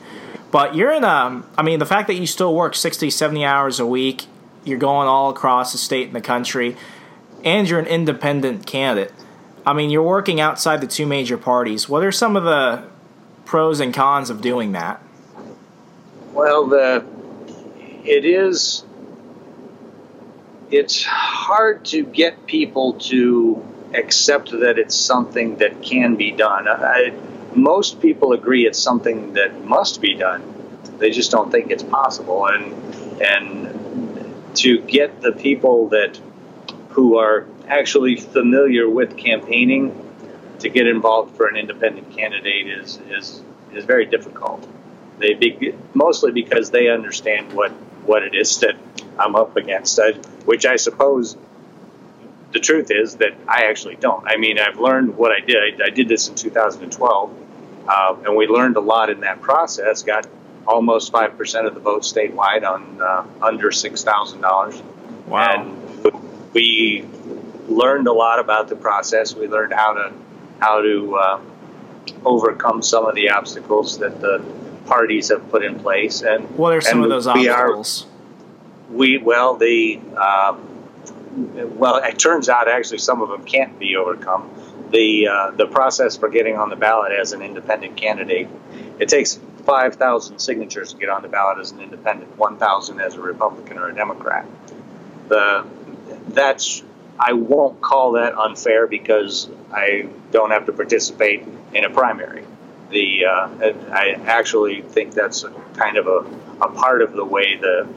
But 0.50 0.76
you're 0.76 0.92
in 0.92 1.02
a, 1.02 1.42
I 1.58 1.62
mean, 1.62 1.80
the 1.80 1.86
fact 1.86 2.06
that 2.06 2.14
you 2.14 2.26
still 2.26 2.54
work 2.54 2.76
60, 2.76 3.10
70 3.10 3.44
hours 3.44 3.80
a 3.80 3.86
week, 3.86 4.26
you're 4.64 4.78
going 4.78 5.08
all 5.08 5.30
across 5.30 5.72
the 5.72 5.78
state 5.78 6.06
and 6.06 6.14
the 6.14 6.20
country, 6.20 6.76
and 7.42 7.68
you're 7.68 7.80
an 7.80 7.86
independent 7.86 8.66
candidate. 8.66 9.12
I 9.66 9.72
mean, 9.72 9.90
you're 9.90 10.02
working 10.02 10.40
outside 10.40 10.80
the 10.80 10.86
two 10.86 11.06
major 11.06 11.38
parties. 11.38 11.88
What 11.88 12.04
are 12.04 12.12
some 12.12 12.36
of 12.36 12.44
the 12.44 12.84
pros 13.44 13.80
and 13.80 13.94
cons 13.94 14.30
of 14.30 14.40
doing 14.40 14.72
that? 14.72 15.00
Well, 16.32 16.66
the 16.66 17.04
it 18.04 18.24
is 18.24 18.84
it's 20.70 21.04
hard 21.04 21.84
to 21.86 22.04
get 22.04 22.46
people 22.46 22.94
to 22.94 23.64
accept 23.94 24.50
that 24.50 24.78
it's 24.78 24.96
something 24.96 25.56
that 25.58 25.82
can 25.82 26.16
be 26.16 26.32
done. 26.32 26.66
I, 26.68 27.12
most 27.54 28.00
people 28.00 28.32
agree 28.32 28.66
it's 28.66 28.78
something 28.78 29.34
that 29.34 29.64
must 29.64 30.00
be 30.00 30.14
done. 30.14 30.42
They 30.98 31.10
just 31.10 31.30
don't 31.30 31.50
think 31.50 31.70
it's 31.70 31.82
possible, 31.82 32.46
and 32.46 33.22
and 33.22 34.56
to 34.56 34.80
get 34.80 35.20
the 35.20 35.32
people 35.32 35.88
that 35.88 36.18
who 36.90 37.16
are 37.18 37.46
actually 37.68 38.16
familiar 38.16 38.88
with 38.88 39.16
campaigning 39.16 40.00
to 40.60 40.68
get 40.68 40.86
involved 40.86 41.36
for 41.36 41.46
an 41.46 41.56
independent 41.56 42.10
candidate 42.16 42.66
is 42.68 42.98
is 43.10 43.42
is 43.72 43.84
very 43.84 44.06
difficult. 44.06 44.66
They 45.18 45.34
be, 45.34 45.74
mostly 45.92 46.32
because 46.32 46.70
they 46.70 46.88
understand 46.88 47.52
what 47.52 47.70
what 48.06 48.22
it 48.22 48.34
is 48.34 48.58
that 48.58 48.76
I'm 49.18 49.36
up 49.36 49.56
against, 49.56 49.98
I, 49.98 50.12
which 50.44 50.66
I 50.66 50.76
suppose 50.76 51.36
the 52.52 52.60
truth 52.60 52.90
is 52.90 53.16
that 53.16 53.34
I 53.48 53.64
actually 53.66 53.96
don't. 53.96 54.26
I 54.26 54.36
mean, 54.36 54.58
I've 54.58 54.78
learned 54.78 55.16
what 55.16 55.32
I 55.32 55.40
did. 55.40 55.56
I, 55.56 55.86
I 55.86 55.90
did 55.90 56.08
this 56.08 56.28
in 56.28 56.34
2012, 56.34 57.32
uh, 57.88 58.16
and 58.24 58.36
we 58.36 58.46
learned 58.46 58.76
a 58.76 58.80
lot 58.80 59.10
in 59.10 59.20
that 59.20 59.40
process. 59.40 60.02
Got 60.02 60.26
almost 60.66 61.12
five 61.12 61.36
percent 61.36 61.66
of 61.66 61.74
the 61.74 61.80
vote 61.80 62.02
statewide 62.02 62.64
on 62.64 63.00
uh, 63.00 63.26
under 63.42 63.70
six 63.70 64.04
thousand 64.04 64.40
dollars. 64.40 64.80
Wow. 65.26 65.62
And 65.62 66.52
we 66.52 67.04
learned 67.68 68.06
a 68.06 68.12
lot 68.12 68.38
about 68.38 68.68
the 68.68 68.76
process. 68.76 69.34
We 69.34 69.48
learned 69.48 69.72
how 69.72 69.94
to 69.94 70.12
how 70.60 70.80
to 70.82 71.14
uh, 71.16 71.40
overcome 72.24 72.82
some 72.82 73.06
of 73.06 73.14
the 73.14 73.30
obstacles 73.30 73.98
that 73.98 74.20
the 74.20 74.44
parties 74.86 75.28
have 75.30 75.50
put 75.50 75.64
in 75.64 75.78
place. 75.80 76.22
And 76.22 76.48
What 76.56 76.74
are 76.74 76.80
some 76.80 77.02
of 77.02 77.08
those 77.10 77.26
we 77.26 77.48
are- 77.48 77.74
obstacles? 77.76 78.06
we 78.90 79.16
well 79.18 79.54
the 79.56 79.98
uh, 80.16 80.56
well 81.36 81.96
it 81.96 82.18
turns 82.18 82.48
out 82.48 82.68
actually 82.68 82.98
some 82.98 83.22
of 83.22 83.28
them 83.30 83.44
can't 83.44 83.78
be 83.78 83.96
overcome. 83.96 84.50
The 84.90 85.26
uh, 85.28 85.50
the 85.52 85.66
process 85.66 86.16
for 86.16 86.28
getting 86.28 86.56
on 86.56 86.68
the 86.70 86.76
ballot 86.76 87.12
as 87.12 87.32
an 87.32 87.42
independent 87.42 87.96
candidate 87.96 88.48
it 89.00 89.08
takes 89.08 89.40
five 89.64 89.96
thousand 89.96 90.38
signatures 90.38 90.92
to 90.92 90.98
get 90.98 91.08
on 91.08 91.22
the 91.22 91.28
ballot 91.28 91.58
as 91.58 91.72
an 91.72 91.80
independent, 91.80 92.36
one 92.36 92.58
thousand 92.58 93.00
as 93.00 93.14
a 93.14 93.20
Republican 93.20 93.78
or 93.78 93.88
a 93.88 93.94
Democrat. 93.94 94.46
The 95.28 95.64
that's 96.28 96.82
I 97.18 97.32
won't 97.32 97.80
call 97.80 98.12
that 98.12 98.36
unfair 98.36 98.86
because 98.86 99.48
I 99.72 100.08
don't 100.30 100.50
have 100.50 100.66
to 100.66 100.72
participate 100.72 101.44
in 101.72 101.84
a 101.84 101.90
primary. 101.90 102.44
The 102.90 103.24
uh, 103.24 103.48
I 103.92 104.20
actually 104.26 104.82
think 104.82 105.14
that's 105.14 105.44
kind 105.74 105.96
of 105.96 106.06
a, 106.06 106.64
a 106.64 106.70
part 106.70 107.02
of 107.02 107.12
the 107.12 107.24
way 107.24 107.56
the 107.56 107.88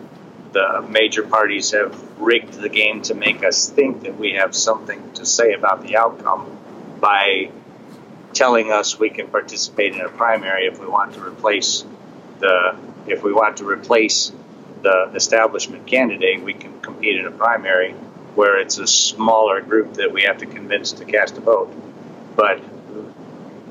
the 0.53 0.85
major 0.89 1.23
parties 1.23 1.71
have 1.71 1.93
rigged 2.19 2.53
the 2.53 2.69
game 2.69 3.01
to 3.03 3.13
make 3.13 3.43
us 3.43 3.69
think 3.69 4.03
that 4.03 4.17
we 4.17 4.33
have 4.33 4.55
something 4.55 5.11
to 5.13 5.25
say 5.25 5.53
about 5.53 5.83
the 5.83 5.97
outcome 5.97 6.57
by 6.99 7.51
telling 8.33 8.71
us 8.71 8.97
we 8.97 9.09
can 9.09 9.27
participate 9.27 9.93
in 9.93 10.01
a 10.01 10.09
primary 10.09 10.65
if 10.65 10.79
we 10.79 10.87
want 10.87 11.13
to 11.13 11.21
replace 11.21 11.83
the 12.39 12.75
if 13.07 13.23
we 13.23 13.33
want 13.33 13.57
to 13.57 13.67
replace 13.67 14.31
the 14.81 15.11
establishment 15.15 15.87
candidate, 15.87 16.43
we 16.43 16.53
can 16.53 16.79
compete 16.81 17.17
in 17.17 17.25
a 17.25 17.31
primary 17.31 17.95
where 18.37 18.59
it's 18.59 18.77
a 18.77 18.85
smaller 18.85 19.61
group 19.61 19.95
that 19.95 20.13
we 20.13 20.21
have 20.21 20.37
to 20.37 20.45
convince 20.45 20.91
to 20.91 21.03
cast 21.05 21.35
a 21.37 21.41
vote. 21.41 21.73
But 22.35 22.61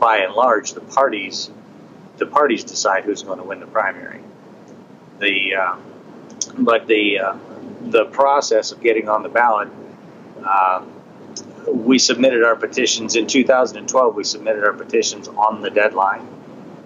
by 0.01 0.19
and 0.19 0.35
large, 0.35 0.73
the 0.73 0.81
parties 0.81 1.51
the 2.19 2.27
parties 2.27 2.65
decide 2.65 3.05
who's 3.05 3.23
going 3.23 3.39
to 3.39 3.45
win 3.45 3.61
the 3.61 3.67
primary. 3.67 4.21
The 5.21 5.55
uh, 5.55 5.77
but 6.59 6.89
the 6.89 7.21
uh, 7.21 7.37
the 7.83 8.07
process 8.07 8.73
of 8.73 8.81
getting 8.81 9.09
on 9.09 9.23
the 9.23 9.29
ballot. 9.29 9.69
Uh, 10.45 10.85
we 11.69 11.99
submitted 11.99 12.43
our 12.43 12.57
petitions 12.57 13.15
in 13.15 13.29
2012. 13.29 14.15
We 14.15 14.25
submitted 14.25 14.65
our 14.65 14.73
petitions 14.73 15.29
on 15.29 15.63
the 15.63 15.71
deadline, 15.71 16.27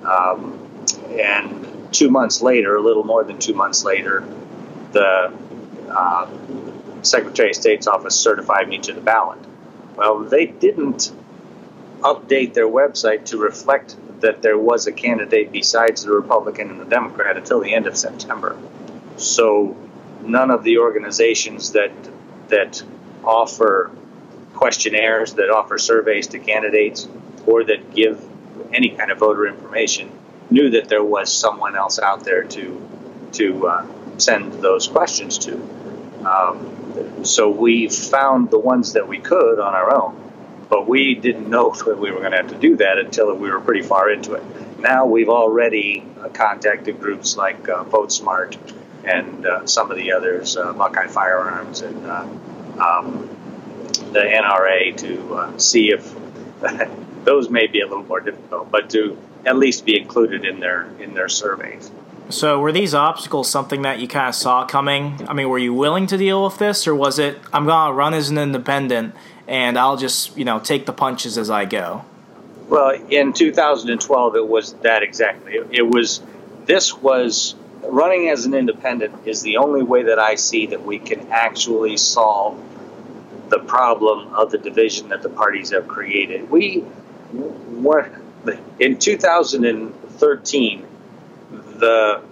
um, 0.05 0.85
and 1.11 1.93
two 1.93 2.11
months 2.11 2.43
later, 2.43 2.77
a 2.77 2.83
little 2.83 3.05
more 3.05 3.25
than 3.25 3.39
two 3.39 3.55
months 3.55 3.85
later, 3.85 4.23
the 4.93 5.33
uh, 5.89 6.27
Secretary 7.03 7.51
of 7.51 7.57
State's 7.57 7.87
office 7.87 8.17
certified 8.17 8.69
me 8.69 8.79
to 8.79 8.93
the 8.93 9.01
ballot. 9.01 9.39
Well, 9.97 10.21
they 10.21 10.47
didn't 10.47 11.13
update 12.01 12.55
their 12.55 12.69
website 12.69 13.27
to 13.27 13.39
reflect 13.39 13.97
that 14.21 14.43
there 14.43 14.59
was 14.59 14.87
a 14.87 14.93
candidate 14.93 15.53
besides 15.53 16.05
the 16.05 16.13
Republican 16.13 16.71
and 16.71 16.81
the 16.81 16.85
Democrat 16.85 17.37
until 17.37 17.61
the 17.61 17.75
end 17.75 17.87
of 17.87 17.97
September. 17.97 18.57
So 19.17 19.77
none 20.23 20.51
of 20.51 20.65
the 20.65 20.79
organizations 20.79 21.73
that 21.73 21.93
that 22.49 22.83
offer 23.25 23.91
questionnaires, 24.55 25.35
that 25.35 25.51
offer 25.51 25.79
surveys 25.79 26.27
to 26.29 26.39
candidates, 26.39 27.09
or 27.47 27.65
that 27.65 27.95
give 27.95 28.23
any 28.73 28.91
kind 28.91 29.11
of 29.11 29.19
voter 29.19 29.47
information 29.47 30.11
knew 30.51 30.71
that 30.71 30.89
there 30.89 31.05
was 31.05 31.33
someone 31.33 31.77
else 31.77 31.99
out 31.99 32.25
there 32.25 32.45
to 32.45 32.89
to 33.33 33.67
uh, 33.67 33.87
send 34.19 34.53
those 34.55 34.89
questions 34.89 35.39
to. 35.39 35.55
Um, 36.25 36.80
so 37.23 37.51
we 37.51 37.89
found 37.89 38.51
the 38.51 38.59
ones 38.59 38.93
that 38.95 39.07
we 39.07 39.19
could 39.19 39.59
on 39.59 39.75
our 39.75 39.95
own, 39.95 40.33
but 40.69 40.89
we 40.89 41.15
didn't 41.15 41.49
know 41.49 41.71
that 41.87 41.99
we 41.99 42.11
were 42.11 42.21
going 42.21 42.33
to 42.33 42.39
have 42.39 42.49
to 42.49 42.59
do 42.59 42.77
that 42.77 42.99
until 42.99 43.35
we 43.35 43.51
were 43.51 43.61
pretty 43.61 43.83
far 43.83 44.11
into 44.11 44.35
it. 44.35 44.45
Now 44.79 45.07
we've 45.07 45.29
already 45.29 46.05
uh, 46.21 46.29
contacted 46.29 47.01
groups 47.01 47.37
like 47.37 47.69
uh, 47.69 47.85
VoteSmart 47.85 48.57
and 49.05 49.47
uh, 49.47 49.67
some 49.67 49.91
of 49.91 49.97
the 49.97 50.13
others, 50.13 50.57
uh, 50.57 50.73
Buckeye 50.73 51.07
Firearms 51.07 51.81
and 51.83 52.07
uh, 52.07 52.27
um, 52.79 53.29
the 54.13 54.21
NRA, 54.21 54.97
to 54.99 55.35
uh, 55.35 55.59
see 55.59 55.91
if 55.91 56.15
those 57.25 57.51
may 57.51 57.67
be 57.67 57.81
a 57.81 57.87
little 57.87 58.05
more 58.05 58.21
difficult, 58.21 58.71
but 58.71 58.91
to 58.91 59.19
at 59.47 59.57
least 59.57 59.85
be 59.85 59.99
included 59.99 60.45
in 60.45 60.61
their 60.61 60.89
in 61.01 61.15
their 61.15 61.29
surveys. 61.29 61.91
So, 62.31 62.61
were 62.61 62.73
these 62.73 62.95
obstacles 62.95 63.51
something 63.51 63.83
that 63.83 63.99
you 63.99 64.09
kind 64.09 64.29
of 64.29 64.35
saw 64.35 64.65
coming? 64.65 65.27
I 65.29 65.33
mean, 65.33 65.49
were 65.49 65.59
you 65.59 65.75
willing 65.75 66.07
to 66.09 66.17
deal 66.17 66.45
with 66.45 66.59
this, 66.59 66.87
or 66.87 66.95
was 66.95 67.19
it, 67.19 67.39
I'm 67.53 67.67
to 67.67 67.93
run 67.93 68.15
as 68.15 68.31
an 68.31 68.39
independent 68.39 69.15
and 69.49 69.77
I'll 69.77 69.97
just, 69.97 70.37
you 70.37 70.45
know, 70.45 70.61
take 70.61 70.87
the 70.87 70.93
punches 70.93 71.37
as 71.37 71.51
I 71.51 71.65
go? 71.65 72.05
Well, 72.69 72.91
in 73.11 73.33
2012, 73.33 74.37
it 74.37 74.47
was 74.47 74.75
that 74.75 75.03
exactly. 75.03 75.59
It 75.73 75.83
was, 75.83 76.23
this 76.67 76.95
was, 76.95 77.57
running 77.83 78.29
as 78.29 78.45
an 78.45 78.55
independent 78.55 79.27
is 79.27 79.43
the 79.43 79.57
only 79.57 79.83
way 79.83 80.05
that 80.05 80.19
I 80.19 80.35
see 80.37 80.67
that 80.67 80.85
we 80.85 80.99
can 80.99 81.29
actually 81.31 81.97
solve 81.97 82.63
the 83.49 83.59
problem 83.59 84.35
of 84.35 84.51
the 84.51 84.59
division 84.59 85.09
that 85.09 85.23
the 85.23 85.29
parties 85.29 85.71
have 85.71 85.89
created. 85.89 86.51
We 86.51 86.85
were, 87.33 88.11
in 88.79 88.99
2013, 88.99 90.87
the 91.81 92.23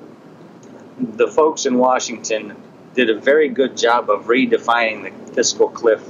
the 0.98 1.28
folks 1.28 1.66
in 1.66 1.78
Washington 1.78 2.56
did 2.94 3.10
a 3.10 3.18
very 3.18 3.48
good 3.48 3.76
job 3.76 4.10
of 4.10 4.24
redefining 4.26 5.26
the 5.26 5.32
fiscal 5.32 5.68
cliff 5.68 6.02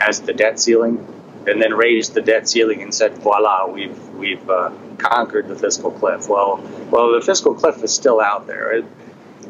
as 0.00 0.20
the 0.20 0.32
debt 0.32 0.58
ceiling, 0.58 1.06
and 1.46 1.60
then 1.60 1.74
raised 1.74 2.14
the 2.14 2.20
debt 2.20 2.48
ceiling 2.48 2.82
and 2.82 2.94
said, 2.94 3.16
"Voila, 3.18 3.66
we've 3.66 4.08
we've 4.10 4.48
uh, 4.48 4.70
conquered 4.98 5.48
the 5.48 5.56
fiscal 5.56 5.90
cliff." 5.90 6.28
Well, 6.28 6.62
well, 6.90 7.12
the 7.12 7.20
fiscal 7.20 7.54
cliff 7.54 7.82
is 7.82 7.92
still 7.92 8.20
out 8.20 8.46
there. 8.46 8.72
It, 8.72 8.84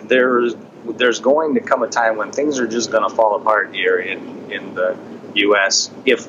there's 0.08 0.54
there's 0.96 1.20
going 1.20 1.54
to 1.54 1.60
come 1.60 1.82
a 1.82 1.88
time 1.88 2.16
when 2.16 2.32
things 2.32 2.58
are 2.58 2.66
just 2.66 2.90
going 2.90 3.08
to 3.08 3.14
fall 3.14 3.36
apart 3.36 3.74
here 3.74 3.98
in 3.98 4.50
in 4.50 4.74
the 4.74 4.96
U.S. 5.34 5.90
if 6.04 6.28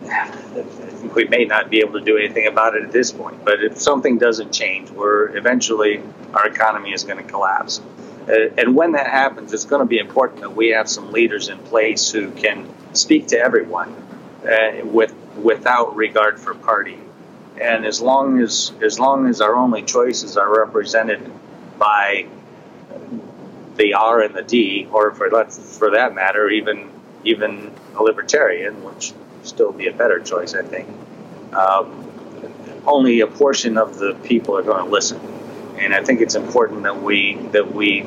we 1.14 1.24
may 1.24 1.44
not 1.44 1.70
be 1.70 1.80
able 1.80 1.98
to 1.98 2.04
do 2.04 2.16
anything 2.16 2.46
about 2.46 2.76
it 2.76 2.84
at 2.84 2.92
this 2.92 3.12
point. 3.12 3.44
But 3.44 3.62
if 3.62 3.78
something 3.78 4.18
doesn't 4.18 4.52
change, 4.52 4.90
we're 4.90 5.36
eventually 5.36 6.02
our 6.34 6.46
economy 6.46 6.92
is 6.92 7.04
going 7.04 7.18
to 7.18 7.28
collapse. 7.28 7.80
Uh, 8.28 8.50
and 8.58 8.76
when 8.76 8.92
that 8.92 9.06
happens, 9.06 9.52
it's 9.52 9.64
going 9.64 9.80
to 9.80 9.86
be 9.86 9.98
important 9.98 10.42
that 10.42 10.54
we 10.54 10.68
have 10.68 10.88
some 10.88 11.12
leaders 11.12 11.48
in 11.48 11.58
place 11.58 12.10
who 12.10 12.30
can 12.32 12.68
speak 12.92 13.28
to 13.28 13.38
everyone 13.38 13.94
uh, 14.44 14.84
with 14.84 15.14
without 15.36 15.96
regard 15.96 16.38
for 16.38 16.54
party. 16.54 16.98
And 17.60 17.84
as 17.84 18.00
long 18.00 18.40
as 18.40 18.72
as 18.82 19.00
long 19.00 19.26
as 19.28 19.40
our 19.40 19.56
only 19.56 19.82
choices 19.82 20.36
are 20.36 20.58
represented 20.60 21.20
by 21.78 22.26
the 23.76 23.94
R 23.94 24.20
and 24.20 24.34
the 24.34 24.42
D, 24.42 24.88
or 24.92 25.12
for 25.12 25.30
that 25.30 25.52
for 25.52 25.92
that 25.92 26.14
matter, 26.14 26.48
even 26.48 26.90
even 27.24 27.72
a 27.96 28.02
libertarian, 28.02 28.84
which 28.84 29.12
still 29.48 29.72
be 29.72 29.88
a 29.88 29.92
better 29.92 30.20
choice, 30.20 30.54
I 30.54 30.62
think. 30.62 30.88
Um, 31.52 32.04
only 32.86 33.20
a 33.20 33.26
portion 33.26 33.76
of 33.78 33.98
the 33.98 34.14
people 34.22 34.56
are 34.56 34.62
going 34.62 34.84
to 34.84 34.90
listen, 34.90 35.20
and 35.78 35.94
I 35.94 36.02
think 36.02 36.20
it's 36.20 36.34
important 36.34 36.84
that 36.84 37.02
we 37.02 37.36
that 37.52 37.74
we 37.74 38.06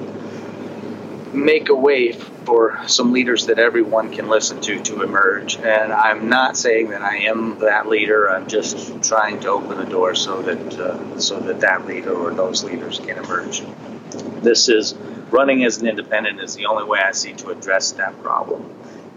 make 1.33 1.69
a 1.69 1.75
way 1.75 2.11
for 2.11 2.79
some 2.87 3.11
leaders 3.13 3.45
that 3.45 3.59
everyone 3.59 4.11
can 4.11 4.27
listen 4.27 4.59
to 4.61 4.81
to 4.83 5.03
emerge. 5.03 5.55
And 5.57 5.93
I'm 5.93 6.29
not 6.29 6.57
saying 6.57 6.89
that 6.89 7.01
I 7.01 7.17
am 7.17 7.59
that 7.59 7.87
leader. 7.87 8.29
I'm 8.29 8.47
just 8.47 9.03
trying 9.03 9.39
to 9.41 9.49
open 9.49 9.77
the 9.77 9.85
door 9.85 10.15
so 10.15 10.41
that 10.41 10.79
uh, 10.79 11.19
so 11.19 11.39
that 11.39 11.59
that 11.61 11.85
leader 11.85 12.13
or 12.13 12.33
those 12.33 12.63
leaders 12.63 12.99
can 12.99 13.17
emerge. 13.17 13.63
This 14.41 14.69
is 14.69 14.95
running 15.29 15.63
as 15.63 15.81
an 15.81 15.87
independent 15.87 16.41
is 16.41 16.55
the 16.55 16.65
only 16.65 16.83
way 16.83 16.99
I 16.99 17.11
see 17.11 17.33
to 17.33 17.49
address 17.49 17.93
that 17.93 18.21
problem. 18.21 18.69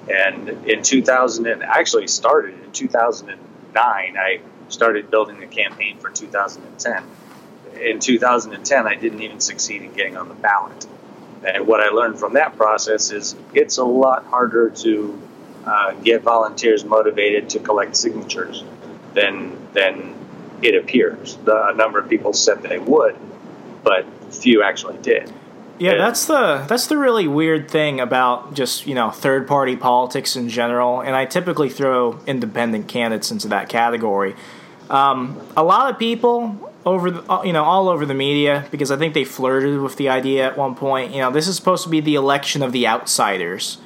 And 0.09 0.49
in 0.67 0.83
2000, 0.83 1.47
and 1.47 1.63
actually 1.63 2.09
started 2.09 2.63
in 2.63 2.73
2009, 2.73 3.39
I 3.77 4.41
started 4.69 5.11
building 5.11 5.41
the 5.41 5.47
campaign 5.47 5.99
for 5.99 6.11
2010. 6.11 7.05
In 7.81 7.99
2010, 7.99 8.87
I 8.87 8.95
didn't 8.95 9.23
even 9.23 9.41
succeed 9.41 9.83
in 9.83 9.93
getting 9.93 10.17
on 10.17 10.29
the 10.29 10.35
ballot. 10.35 10.87
And 11.45 11.67
what 11.67 11.81
I 11.81 11.89
learned 11.89 12.19
from 12.19 12.35
that 12.35 12.57
process 12.57 13.11
is 13.11 13.35
it's 13.53 13.79
a 13.79 13.85
lot 13.85 14.25
harder 14.27 14.71
to 14.71 15.21
uh, 15.67 15.93
get 15.95 16.23
volunteers 16.23 16.85
motivated 16.85 17.51
to 17.51 17.59
collect 17.59 17.97
signatures 17.97 18.65
than 19.15 19.57
than 19.73 20.15
it 20.63 20.75
appears. 20.75 21.37
The, 21.45 21.69
a 21.69 21.75
number 21.75 21.99
of 21.99 22.09
people 22.09 22.33
said 22.33 22.63
they 22.63 22.79
would, 22.79 23.17
but 23.83 24.07
few 24.31 24.63
actually 24.63 24.99
did. 24.99 25.33
Yeah, 25.79 25.97
that's 25.97 26.27
the 26.27 26.65
that's 26.69 26.87
the 26.87 26.97
really 26.97 27.27
weird 27.27 27.69
thing 27.69 27.99
about 27.99 28.55
just 28.55 28.87
you 28.87 28.95
know 28.95 29.11
third 29.11 29.49
party 29.49 29.77
politics 29.77 30.37
in 30.37 30.49
general, 30.49 31.01
and 31.01 31.17
I 31.17 31.25
typically 31.27 31.69
throw 31.69 32.21
independent 32.27 32.87
candidates 32.87 33.33
into 33.33 33.49
that 33.49 33.69
category. 33.69 34.37
Um, 34.89 35.41
a 35.57 35.65
lot 35.65 35.91
of 35.91 35.99
people 35.99 36.73
over 36.87 37.11
the, 37.11 37.33
uh, 37.33 37.43
you 37.43 37.53
know 37.53 37.65
all 37.65 37.89
over 37.89 38.07
the 38.07 38.15
media 38.15 38.67
because 38.71 38.93
I 38.93 38.97
think 38.97 39.15
they 39.15 39.25
flirted 39.25 39.81
with 39.81 39.97
the 39.97 40.09
idea 40.11 40.47
at 40.47 40.57
one 40.57 40.77
point. 40.77 41.13
You 41.13 41.21
know, 41.23 41.33
this 41.33 41.49
is 41.49 41.57
supposed 41.57 41.83
to 41.85 41.91
be 41.91 42.01
the 42.01 42.15
election 42.15 42.63
of 42.63 42.71
the 42.71 42.87
outsiders, 42.87 43.79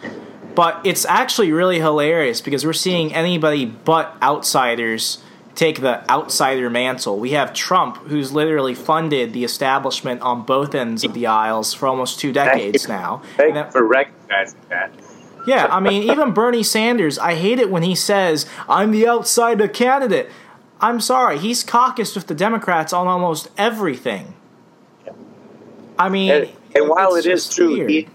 but 0.55 0.85
it's 0.85 1.07
actually 1.07 1.53
really 1.53 1.79
hilarious 1.79 2.43
because 2.43 2.67
we're 2.67 2.75
seeing 2.75 3.15
anybody 3.15 3.65
but 3.65 4.15
outsiders 4.21 5.23
take 5.59 5.81
the 5.81 6.09
outsider 6.09 6.71
mantle. 6.71 7.19
We 7.19 7.31
have 7.33 7.53
Trump, 7.53 7.97
who's 8.07 8.33
literally 8.33 8.77
funded 8.77 9.33
the 9.33 9.43
establishment 9.43 10.23
on 10.23 10.45
both 10.45 10.73
ends 10.73 11.03
of 11.03 11.15
the 11.15 11.27
aisles 11.27 11.75
for 11.75 11.89
almost 11.89 12.21
two 12.21 12.33
decades 12.33 12.87
Thank 12.87 13.01
now. 13.01 13.23
Thank 13.37 13.57
you 13.57 13.71
for 13.73 13.85
recognizing 13.85 14.61
that. 14.69 14.93
Yeah, 15.49 15.67
I 15.67 15.81
mean, 15.81 16.05
even 16.11 16.33
Bernie 16.33 16.63
Sanders, 16.63 17.19
I 17.19 17.35
hate 17.35 17.59
it 17.59 17.71
when 17.71 17.83
he 17.83 17.97
says, 17.97 18.47
I'm 18.69 18.93
the 18.93 19.09
outsider 19.09 19.67
candidate. 19.67 20.31
I'm 20.81 21.01
sorry, 21.01 21.39
he's 21.39 21.65
caucused 21.65 22.15
with 22.15 22.29
the 22.29 22.35
Democrats 22.35 22.93
on 22.93 23.09
almost 23.09 23.49
everything. 23.59 24.35
I 25.99 26.09
mean, 26.09 26.31
and, 26.31 26.51
and 26.77 26.89
while 26.89 27.17
it 27.17 27.27
is 27.27 27.49
true, 27.53 27.85
he, 27.85 28.07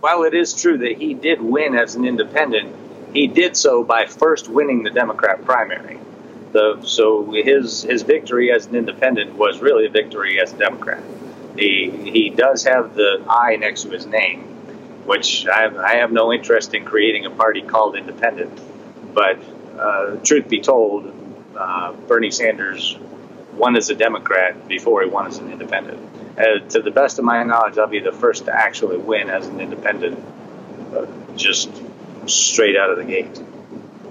while 0.00 0.22
it 0.22 0.32
is 0.32 0.58
true 0.58 0.78
that 0.78 0.96
he 0.96 1.12
did 1.12 1.42
win 1.42 1.74
as 1.74 1.96
an 1.96 2.06
independent, 2.06 2.74
he 3.12 3.26
did 3.26 3.58
so 3.58 3.84
by 3.84 4.06
first 4.06 4.48
winning 4.48 4.84
the 4.84 4.90
Democrat 4.90 5.44
primary. 5.44 5.98
The, 6.52 6.80
so 6.82 7.30
his 7.30 7.82
his 7.82 8.02
victory 8.02 8.50
as 8.50 8.66
an 8.66 8.74
independent 8.74 9.34
was 9.34 9.60
really 9.60 9.86
a 9.86 9.90
victory 9.90 10.40
as 10.40 10.52
a 10.52 10.58
Democrat. 10.58 11.02
He 11.56 11.90
he 11.90 12.30
does 12.30 12.64
have 12.64 12.94
the 12.94 13.22
I 13.28 13.56
next 13.56 13.82
to 13.82 13.90
his 13.90 14.06
name, 14.06 14.44
which 15.04 15.46
I 15.46 15.62
have, 15.62 15.76
I 15.76 15.96
have 15.96 16.10
no 16.10 16.32
interest 16.32 16.74
in 16.74 16.84
creating 16.84 17.26
a 17.26 17.30
party 17.30 17.60
called 17.60 17.96
Independent. 17.96 18.60
But 19.12 19.38
uh, 19.78 20.16
truth 20.16 20.48
be 20.48 20.60
told, 20.60 21.12
uh, 21.56 21.92
Bernie 21.92 22.30
Sanders 22.30 22.98
won 23.54 23.76
as 23.76 23.90
a 23.90 23.94
Democrat 23.94 24.68
before 24.68 25.02
he 25.02 25.08
won 25.08 25.26
as 25.26 25.38
an 25.38 25.50
independent. 25.50 25.98
Uh, 26.38 26.60
to 26.68 26.80
the 26.80 26.90
best 26.90 27.18
of 27.18 27.24
my 27.24 27.42
knowledge, 27.42 27.76
I'll 27.76 27.88
be 27.88 27.98
the 27.98 28.12
first 28.12 28.44
to 28.44 28.54
actually 28.54 28.96
win 28.96 29.28
as 29.28 29.46
an 29.48 29.60
independent, 29.60 30.24
uh, 30.94 31.06
just 31.36 31.70
straight 32.26 32.76
out 32.76 32.90
of 32.90 32.96
the 32.96 33.04
gate. 33.04 33.42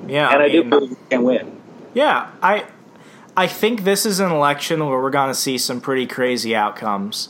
Yeah, 0.07 0.29
and 0.29 0.41
I, 0.41 0.45
I 0.45 0.49
do 0.49 0.63
believe 0.63 0.89
we 0.91 0.97
can 1.09 1.23
win. 1.23 1.56
Yeah, 1.97 2.29
I 2.43 2.65
I 3.35 3.47
think 3.47 3.83
this 3.83 4.05
is 4.05 4.19
an 4.19 4.31
election 4.31 4.85
where 4.85 5.01
we're 5.01 5.09
going 5.09 5.29
to 5.29 5.33
see 5.33 5.57
some 5.57 5.81
pretty 5.81 6.05
crazy 6.05 6.55
outcomes. 6.55 7.29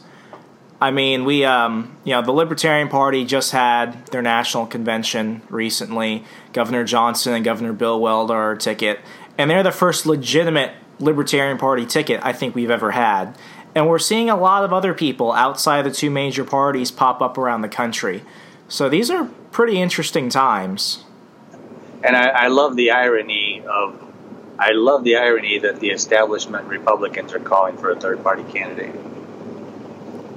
I 0.81 0.91
mean, 0.91 1.23
we 1.23 1.45
um, 1.45 1.95
you 2.03 2.11
know, 2.11 2.21
the 2.21 2.33
Libertarian 2.33 2.89
Party 2.89 3.23
just 3.23 3.53
had 3.53 4.07
their 4.07 4.21
national 4.21 4.65
convention 4.65 5.41
recently. 5.47 6.25
Governor 6.51 6.83
Johnson 6.83 7.33
and 7.33 7.45
Governor 7.45 7.71
Bill 7.71 7.97
Weld 8.01 8.29
are 8.29 8.41
our 8.41 8.55
ticket, 8.57 8.99
and 9.37 9.49
they're 9.49 9.63
the 9.63 9.71
first 9.71 10.05
legitimate 10.05 10.73
Libertarian 10.99 11.57
Party 11.57 11.85
ticket 11.85 12.19
I 12.21 12.33
think 12.33 12.53
we've 12.53 12.69
ever 12.69 12.91
had. 12.91 13.37
And 13.73 13.87
we're 13.87 13.99
seeing 13.99 14.29
a 14.29 14.35
lot 14.35 14.65
of 14.65 14.73
other 14.73 14.93
people 14.93 15.31
outside 15.31 15.83
the 15.83 15.91
two 15.91 16.09
major 16.09 16.43
parties 16.43 16.91
pop 16.91 17.21
up 17.21 17.37
around 17.37 17.61
the 17.61 17.69
country. 17.69 18.21
So 18.67 18.89
these 18.89 19.09
are 19.09 19.29
pretty 19.53 19.81
interesting 19.81 20.27
times. 20.27 21.05
And 22.03 22.17
I, 22.17 22.27
I 22.27 22.47
love 22.47 22.75
the 22.75 22.91
irony 22.91 23.63
of 23.65 24.06
I 24.59 24.71
love 24.71 25.03
the 25.03 25.17
irony 25.17 25.59
that 25.59 25.79
the 25.79 25.89
establishment 25.89 26.65
Republicans 26.67 27.33
are 27.33 27.39
calling 27.39 27.77
for 27.77 27.91
a 27.91 27.99
third 27.99 28.23
party 28.23 28.43
candidate. 28.43 28.95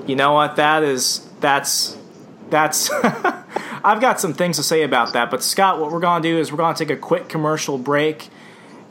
You 0.06 0.16
know 0.16 0.32
what? 0.32 0.56
That 0.56 0.82
is 0.82 1.26
that's 1.40 1.96
that's 2.50 2.90
I've 3.82 4.00
got 4.00 4.20
some 4.20 4.34
things 4.34 4.56
to 4.56 4.62
say 4.62 4.82
about 4.82 5.14
that. 5.14 5.30
But 5.30 5.42
Scott, 5.42 5.80
what 5.80 5.90
we're 5.90 6.00
going 6.00 6.22
to 6.22 6.28
do 6.28 6.38
is 6.38 6.52
we're 6.52 6.58
going 6.58 6.74
to 6.74 6.84
take 6.84 6.94
a 6.94 7.00
quick 7.00 7.28
commercial 7.28 7.78
break. 7.78 8.28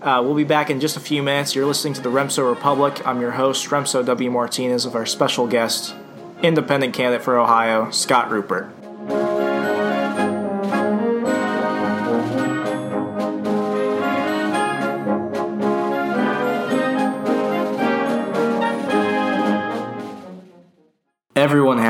Uh, 0.01 0.21
we'll 0.23 0.35
be 0.35 0.45
back 0.45 0.69
in 0.69 0.79
just 0.79 0.97
a 0.97 0.99
few 0.99 1.21
minutes. 1.21 1.53
You're 1.55 1.65
listening 1.65 1.93
to 1.95 2.01
the 2.01 2.09
Remso 2.09 2.49
Republic. 2.49 3.05
I'm 3.05 3.19
your 3.19 3.31
host, 3.31 3.67
Remso 3.67 4.03
W. 4.03 4.31
Martinez, 4.31 4.85
with 4.85 4.95
our 4.95 5.05
special 5.05 5.45
guest, 5.45 5.93
independent 6.41 6.93
candidate 6.93 7.21
for 7.21 7.37
Ohio, 7.37 7.91
Scott 7.91 8.31
Rupert. 8.31 8.73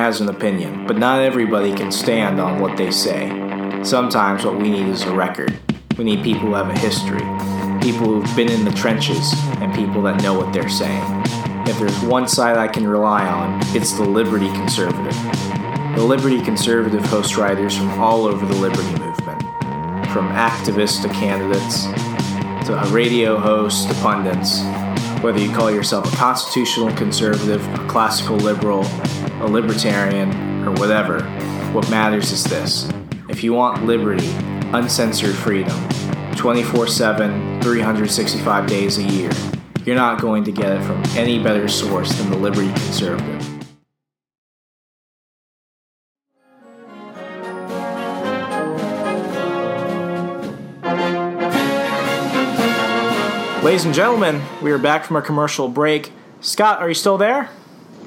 Has 0.09 0.21
an 0.21 0.29
opinion, 0.29 0.87
but 0.87 0.97
not 0.97 1.21
everybody 1.21 1.71
can 1.71 1.91
stand 1.91 2.41
on 2.41 2.59
what 2.59 2.75
they 2.75 2.89
say. 2.89 3.29
Sometimes 3.83 4.43
what 4.43 4.57
we 4.57 4.67
need 4.67 4.87
is 4.87 5.03
a 5.03 5.13
record. 5.13 5.59
We 5.99 6.03
need 6.03 6.23
people 6.23 6.47
who 6.47 6.55
have 6.55 6.67
a 6.67 6.79
history, 6.79 7.19
people 7.79 8.07
who've 8.07 8.35
been 8.35 8.49
in 8.49 8.65
the 8.65 8.71
trenches, 8.71 9.31
and 9.57 9.71
people 9.71 10.01
that 10.01 10.23
know 10.23 10.33
what 10.33 10.51
they're 10.51 10.67
saying. 10.67 11.03
If 11.67 11.77
there's 11.77 12.01
one 12.01 12.27
side 12.27 12.57
I 12.57 12.67
can 12.67 12.87
rely 12.87 13.27
on, 13.27 13.59
it's 13.75 13.93
the 13.93 14.03
Liberty 14.03 14.47
Conservative. 14.47 15.13
The 15.95 16.03
Liberty 16.03 16.41
Conservative 16.41 17.05
host 17.05 17.37
writers 17.37 17.77
from 17.77 17.89
all 17.99 18.25
over 18.25 18.47
the 18.47 18.59
Liberty 18.59 18.89
movement, 18.97 19.43
from 20.09 20.29
activists 20.29 21.03
to 21.03 21.09
candidates, 21.09 21.83
to 22.65 22.81
radio 22.91 23.37
hosts 23.37 23.85
to 23.85 23.93
pundits. 24.01 24.61
Whether 25.21 25.39
you 25.39 25.53
call 25.53 25.69
yourself 25.69 26.11
a 26.13 26.15
constitutional 26.15 26.95
conservative, 26.95 27.61
a 27.73 27.87
classical 27.89 28.37
liberal, 28.37 28.83
a 29.41 29.47
libertarian, 29.47 30.65
or 30.65 30.71
whatever, 30.71 31.23
what 31.73 31.89
matters 31.89 32.31
is 32.31 32.45
this. 32.45 32.89
If 33.27 33.43
you 33.43 33.51
want 33.51 33.85
liberty, 33.85 34.29
uncensored 34.71 35.35
freedom, 35.35 35.77
24 36.37 36.87
7, 36.87 37.61
365 37.61 38.67
days 38.67 38.97
a 38.97 39.03
year, 39.03 39.31
you're 39.85 39.97
not 39.97 40.21
going 40.21 40.45
to 40.45 40.53
get 40.53 40.71
it 40.77 40.83
from 40.83 41.03
any 41.17 41.43
better 41.43 41.67
source 41.67 42.13
than 42.13 42.29
the 42.29 42.37
Liberty 42.37 42.69
Conservative. 42.69 43.58
Ladies 53.79 53.85
and 53.85 53.95
gentlemen, 53.95 54.41
we 54.61 54.73
are 54.73 54.77
back 54.77 55.05
from 55.05 55.15
our 55.15 55.21
commercial 55.21 55.69
break. 55.69 56.11
Scott, 56.41 56.81
are 56.81 56.89
you 56.89 56.93
still 56.93 57.17
there? 57.17 57.49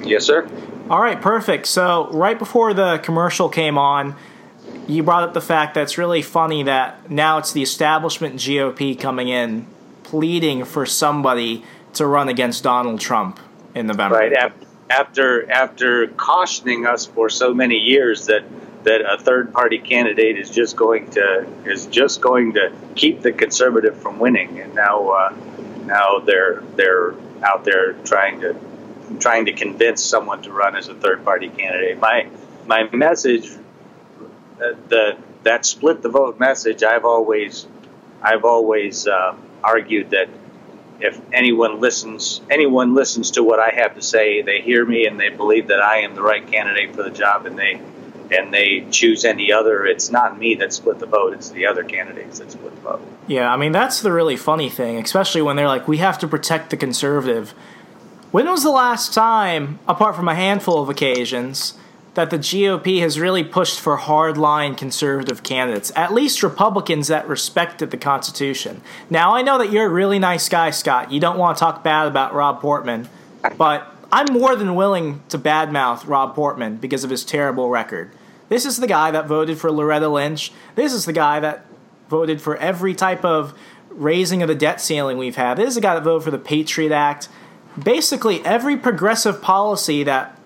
Yes, 0.02 0.26
sir. 0.26 0.46
All 0.90 1.00
right, 1.00 1.18
perfect. 1.18 1.66
So, 1.66 2.10
right 2.12 2.38
before 2.38 2.74
the 2.74 2.98
commercial 2.98 3.48
came 3.48 3.78
on, 3.78 4.14
you 4.86 5.02
brought 5.02 5.22
up 5.22 5.32
the 5.32 5.40
fact 5.40 5.72
that 5.72 5.84
it's 5.84 5.96
really 5.96 6.20
funny 6.20 6.62
that 6.64 7.10
now 7.10 7.38
it's 7.38 7.52
the 7.52 7.62
establishment 7.62 8.34
GOP 8.34 9.00
coming 9.00 9.28
in 9.28 9.66
pleading 10.02 10.66
for 10.66 10.84
somebody 10.84 11.64
to 11.94 12.06
run 12.06 12.28
against 12.28 12.62
Donald 12.62 13.00
Trump 13.00 13.40
in 13.74 13.86
November. 13.86 14.16
Right 14.16 14.52
after 14.90 15.50
after 15.50 16.08
cautioning 16.08 16.84
us 16.84 17.06
for 17.06 17.30
so 17.30 17.54
many 17.54 17.76
years 17.76 18.26
that 18.26 18.44
that 18.84 19.00
a 19.00 19.16
third 19.16 19.52
party 19.54 19.78
candidate 19.78 20.38
is 20.38 20.50
just 20.50 20.76
going 20.76 21.08
to 21.12 21.46
is 21.64 21.86
just 21.86 22.20
going 22.20 22.52
to 22.52 22.70
keep 22.94 23.22
the 23.22 23.32
conservative 23.32 23.96
from 23.96 24.18
winning, 24.18 24.60
and 24.60 24.74
now 24.74 25.08
uh, 25.08 25.34
now 25.86 26.18
they're 26.18 26.62
they're 26.76 27.14
out 27.42 27.64
there 27.64 27.94
trying 28.04 28.40
to 28.40 28.56
trying 29.18 29.46
to 29.46 29.52
convince 29.52 30.02
someone 30.02 30.42
to 30.42 30.52
run 30.52 30.76
as 30.76 30.88
a 30.88 30.94
third 30.94 31.24
party 31.24 31.48
candidate. 31.48 31.98
My 31.98 32.28
my 32.66 32.88
message, 32.92 33.50
uh, 33.50 34.74
the 34.88 35.16
that 35.42 35.66
split 35.66 36.02
the 36.02 36.08
vote 36.08 36.38
message, 36.38 36.82
I've 36.82 37.04
always 37.04 37.66
I've 38.22 38.44
always 38.44 39.06
uh, 39.06 39.34
argued 39.62 40.10
that 40.10 40.28
if 41.00 41.20
anyone 41.32 41.80
listens 41.80 42.40
anyone 42.50 42.94
listens 42.94 43.32
to 43.32 43.42
what 43.42 43.58
I 43.58 43.70
have 43.70 43.96
to 43.96 44.02
say, 44.02 44.42
they 44.42 44.60
hear 44.60 44.84
me 44.84 45.06
and 45.06 45.18
they 45.18 45.30
believe 45.30 45.68
that 45.68 45.80
I 45.80 45.98
am 45.98 46.14
the 46.14 46.22
right 46.22 46.46
candidate 46.46 46.94
for 46.94 47.02
the 47.02 47.10
job, 47.10 47.46
and 47.46 47.58
they 47.58 47.80
and 48.32 48.52
they 48.52 48.86
choose 48.90 49.24
any 49.24 49.52
other. 49.52 49.84
It's 49.86 50.10
not 50.10 50.38
me 50.38 50.54
that 50.56 50.72
split 50.72 50.98
the 50.98 51.06
vote; 51.06 51.32
it's 51.34 51.50
the 51.50 51.66
other 51.66 51.84
candidates 51.84 52.38
that 52.38 52.50
split 52.50 52.74
the 52.74 52.80
vote. 52.80 53.06
Yeah, 53.26 53.52
I 53.52 53.56
mean 53.56 53.72
that's 53.72 54.00
the 54.00 54.12
really 54.12 54.36
funny 54.36 54.68
thing, 54.68 54.98
especially 54.98 55.42
when 55.42 55.56
they're 55.56 55.68
like, 55.68 55.86
"We 55.86 55.98
have 55.98 56.18
to 56.20 56.28
protect 56.28 56.70
the 56.70 56.76
conservative." 56.76 57.54
When 58.30 58.48
was 58.48 58.62
the 58.62 58.70
last 58.70 59.12
time, 59.12 59.78
apart 59.86 60.16
from 60.16 60.26
a 60.26 60.34
handful 60.34 60.80
of 60.80 60.88
occasions, 60.88 61.74
that 62.14 62.30
the 62.30 62.38
GOP 62.38 63.00
has 63.00 63.20
really 63.20 63.44
pushed 63.44 63.78
for 63.78 63.98
hardline 63.98 64.76
conservative 64.76 65.42
candidates, 65.42 65.92
at 65.94 66.14
least 66.14 66.42
Republicans 66.42 67.08
that 67.08 67.28
respected 67.28 67.90
the 67.90 67.98
Constitution? 67.98 68.80
Now, 69.10 69.34
I 69.34 69.42
know 69.42 69.58
that 69.58 69.70
you're 69.70 69.86
a 69.86 69.90
really 69.90 70.18
nice 70.18 70.48
guy, 70.48 70.70
Scott. 70.70 71.12
You 71.12 71.20
don't 71.20 71.38
want 71.38 71.58
to 71.58 71.60
talk 71.60 71.84
bad 71.84 72.06
about 72.06 72.34
Rob 72.34 72.60
Portman, 72.60 73.08
but 73.58 73.86
I'm 74.12 74.32
more 74.32 74.56
than 74.56 74.74
willing 74.74 75.22
to 75.30 75.38
badmouth 75.38 76.06
Rob 76.06 76.34
Portman 76.34 76.76
because 76.76 77.02
of 77.02 77.10
his 77.10 77.24
terrible 77.24 77.70
record. 77.70 78.10
This 78.52 78.66
is 78.66 78.76
the 78.76 78.86
guy 78.86 79.10
that 79.10 79.26
voted 79.26 79.56
for 79.56 79.72
Loretta 79.72 80.10
Lynch. 80.10 80.52
This 80.74 80.92
is 80.92 81.06
the 81.06 81.14
guy 81.14 81.40
that 81.40 81.64
voted 82.10 82.42
for 82.42 82.54
every 82.58 82.94
type 82.94 83.24
of 83.24 83.58
raising 83.88 84.42
of 84.42 84.48
the 84.48 84.54
debt 84.54 84.78
ceiling 84.78 85.16
we've 85.16 85.36
had. 85.36 85.56
This 85.56 85.68
is 85.68 85.74
the 85.76 85.80
guy 85.80 85.94
that 85.94 86.02
voted 86.02 86.24
for 86.24 86.30
the 86.30 86.38
Patriot 86.38 86.92
Act 86.92 87.30
basically 87.82 88.44
every 88.44 88.76
progressive 88.76 89.40
policy 89.40 90.04
that 90.04 90.38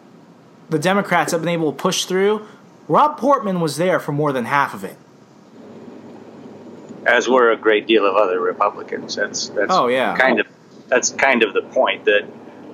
the 0.71 0.79
Democrats 0.79 1.33
have 1.33 1.40
been 1.40 1.49
able 1.49 1.73
to 1.73 1.77
push 1.77 2.05
through, 2.05 2.47
Rob 2.87 3.19
Portman 3.19 3.61
was 3.61 3.77
there 3.77 3.99
for 3.99 4.12
more 4.12 4.33
than 4.33 4.45
half 4.45 4.73
of 4.73 4.85
it. 4.85 4.97
As 7.05 7.29
were 7.29 7.51
a 7.51 7.57
great 7.57 7.88
deal 7.88 8.07
of 8.07 8.14
other 8.14 8.38
Republicans. 8.38 9.16
That's 9.16 9.49
that's 9.49 9.73
oh 9.73 9.88
yeah. 9.88 10.16
kind 10.16 10.38
of 10.38 10.47
that's 10.87 11.11
kind 11.11 11.42
of 11.42 11.55
the 11.55 11.62
point 11.62 12.05
that 12.05 12.25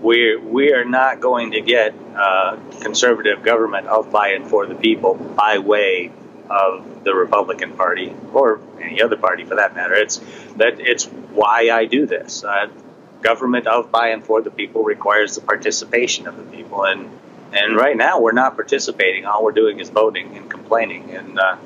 we 0.03 0.37
we 0.37 0.73
are 0.73 0.85
not 0.85 1.21
going 1.21 1.53
to 1.53 1.61
get 1.61 1.95
uh, 2.17 2.59
conservative 2.81 3.43
government 3.43 3.87
of 3.87 4.11
by 4.11 4.31
and 4.31 4.47
for 4.47 4.67
the 4.67 4.75
people 4.75 5.15
by 5.15 5.59
way 5.59 6.11
of 6.51 7.05
the 7.05 7.15
Republican 7.15 7.73
Party 7.77 8.15
or 8.33 8.61
any 8.81 9.01
other 9.01 9.17
party 9.17 9.45
for 9.45 9.57
that 9.57 9.75
matter. 9.75 9.95
It's 9.95 10.19
that 10.57 10.81
it's 10.81 11.07
why 11.07 11.71
I 11.71 11.87
do 11.87 12.07
this. 12.07 12.45
Uh, 12.45 12.69
government 13.23 13.69
of, 13.69 13.91
by, 13.93 14.09
and 14.09 14.25
for 14.25 14.43
the 14.43 14.51
people 14.51 14.83
requires 14.83 15.37
the 15.37 15.41
participation 15.41 16.27
of 16.27 16.37
the 16.37 16.43
people. 16.43 16.85
And 16.85 17.11
and 17.53 17.77
right 17.77 17.97
now 17.97 18.21
we're 18.21 18.33
not 18.33 18.57
participating. 18.57 19.25
All 19.25 19.45
we're 19.45 19.53
doing 19.53 19.79
is 19.79 19.91
voting 19.91 20.37
and 20.37 20.51
complaining. 20.51 21.15
And 21.15 21.39
uh, 21.39 21.57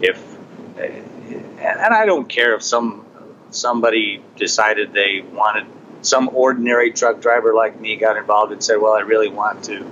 if 0.00 0.36
and 0.78 1.94
I 1.94 2.04
don't 2.04 2.28
care 2.28 2.54
if 2.54 2.62
some 2.62 3.06
somebody 3.50 4.22
decided 4.36 4.92
they 4.92 5.22
wanted 5.32 5.66
some 6.06 6.30
ordinary 6.32 6.92
truck 6.92 7.20
driver 7.20 7.54
like 7.54 7.80
me 7.80 7.96
got 7.96 8.16
involved 8.16 8.52
and 8.52 8.62
said, 8.62 8.76
"Well, 8.76 8.92
I 8.92 9.00
really 9.00 9.28
want 9.28 9.64
to." 9.64 9.84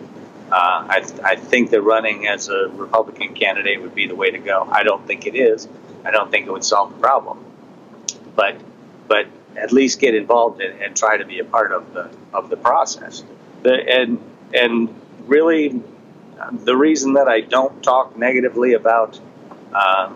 Uh, 0.51 0.87
I, 0.89 1.05
I 1.25 1.37
think 1.37 1.71
that 1.71 1.83
running 1.83 2.29
as 2.29 2.49
a 2.49 2.69
Republican 2.69 3.35
candidate 3.35 3.81
would 3.83 3.95
be 3.95 4.07
the 4.07 4.15
way 4.15 4.31
to 4.31 4.39
go. 4.39 4.69
I 4.71 4.83
don't 4.85 5.05
think 5.07 5.27
it 5.27 5.35
is. 5.35 5.67
I 6.05 6.11
don't 6.11 6.31
think 6.31 6.47
it 6.47 6.51
would 6.51 6.65
solve 6.65 6.93
the 6.93 7.01
problem. 7.01 7.45
But 8.37 8.57
but 9.09 9.27
at 9.57 9.73
least 9.73 10.01
get 10.01 10.15
involved 10.15 10.61
in, 10.61 10.73
and 10.83 10.97
try 10.97 11.17
to 11.17 11.25
be 11.25 11.39
a 11.39 11.45
part 11.45 11.73
of 11.73 11.93
the 11.93 12.11
of 12.33 12.51
the 12.51 12.57
process. 12.57 13.25
The, 13.63 13.73
and 13.73 14.19
and 14.53 14.95
really, 15.27 15.83
the 16.53 16.77
reason 16.77 17.15
that 17.15 17.29
I 17.29 17.41
don't 17.41 17.83
talk 17.83 18.17
negatively 18.17 18.75
about 18.75 19.19
uh, 19.73 20.13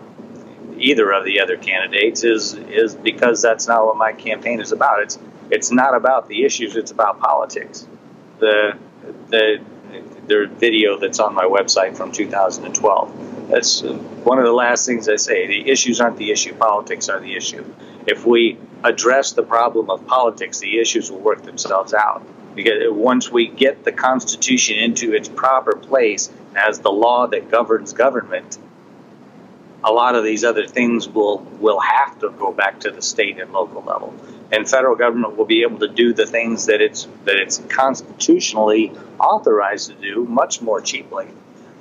either 0.77 1.11
of 1.11 1.25
the 1.25 1.41
other 1.41 1.57
candidates 1.57 2.23
is 2.23 2.53
is 2.53 2.95
because 2.95 3.41
that's 3.41 3.67
not 3.67 3.85
what 3.85 3.97
my 3.97 4.13
campaign 4.13 4.61
is 4.61 4.71
about. 4.71 5.01
It's 5.01 5.17
it's 5.49 5.71
not 5.71 5.95
about 5.95 6.27
the 6.27 6.43
issues; 6.43 6.75
it's 6.75 6.91
about 6.91 7.19
politics. 7.19 7.87
The 8.39 8.77
the 9.29 9.59
their 10.27 10.47
video 10.47 10.99
that's 10.99 11.19
on 11.19 11.33
my 11.33 11.45
website 11.45 11.97
from 11.97 12.11
2012. 12.11 13.49
That's 13.49 13.81
one 13.81 14.37
of 14.37 14.45
the 14.45 14.53
last 14.53 14.85
things 14.85 15.09
I 15.09 15.15
say. 15.15 15.47
The 15.47 15.69
issues 15.69 15.99
aren't 15.99 16.17
the 16.17 16.31
issue; 16.31 16.53
politics 16.53 17.09
are 17.09 17.19
the 17.19 17.35
issue. 17.35 17.65
If 18.05 18.25
we 18.25 18.57
address 18.83 19.33
the 19.33 19.43
problem 19.43 19.89
of 19.89 20.05
politics, 20.07 20.59
the 20.59 20.79
issues 20.79 21.11
will 21.11 21.19
work 21.19 21.43
themselves 21.43 21.93
out. 21.93 22.23
Because 22.55 22.73
once 22.89 23.31
we 23.31 23.47
get 23.47 23.83
the 23.83 23.91
Constitution 23.91 24.77
into 24.77 25.13
its 25.13 25.29
proper 25.29 25.75
place 25.75 26.29
as 26.55 26.79
the 26.79 26.91
law 26.91 27.27
that 27.27 27.49
governs 27.49 27.93
government, 27.93 28.57
a 29.83 29.91
lot 29.91 30.15
of 30.15 30.23
these 30.23 30.43
other 30.43 30.67
things 30.67 31.07
will 31.07 31.39
will 31.59 31.79
have 31.79 32.19
to 32.19 32.29
go 32.29 32.51
back 32.51 32.81
to 32.81 32.91
the 32.91 33.01
state 33.01 33.39
and 33.39 33.51
local 33.51 33.81
level, 33.81 34.13
and 34.51 34.67
federal 34.69 34.95
government 34.95 35.37
will 35.37 35.45
be 35.45 35.61
able 35.61 35.79
to 35.79 35.87
do 35.87 36.13
the 36.13 36.25
things 36.25 36.65
that 36.65 36.81
it's 36.81 37.07
that 37.25 37.35
it's 37.35 37.59
constitutionally 37.69 38.91
authorized 39.19 39.89
to 39.89 39.95
do 39.95 40.25
much 40.25 40.61
more 40.61 40.81
cheaply, 40.81 41.27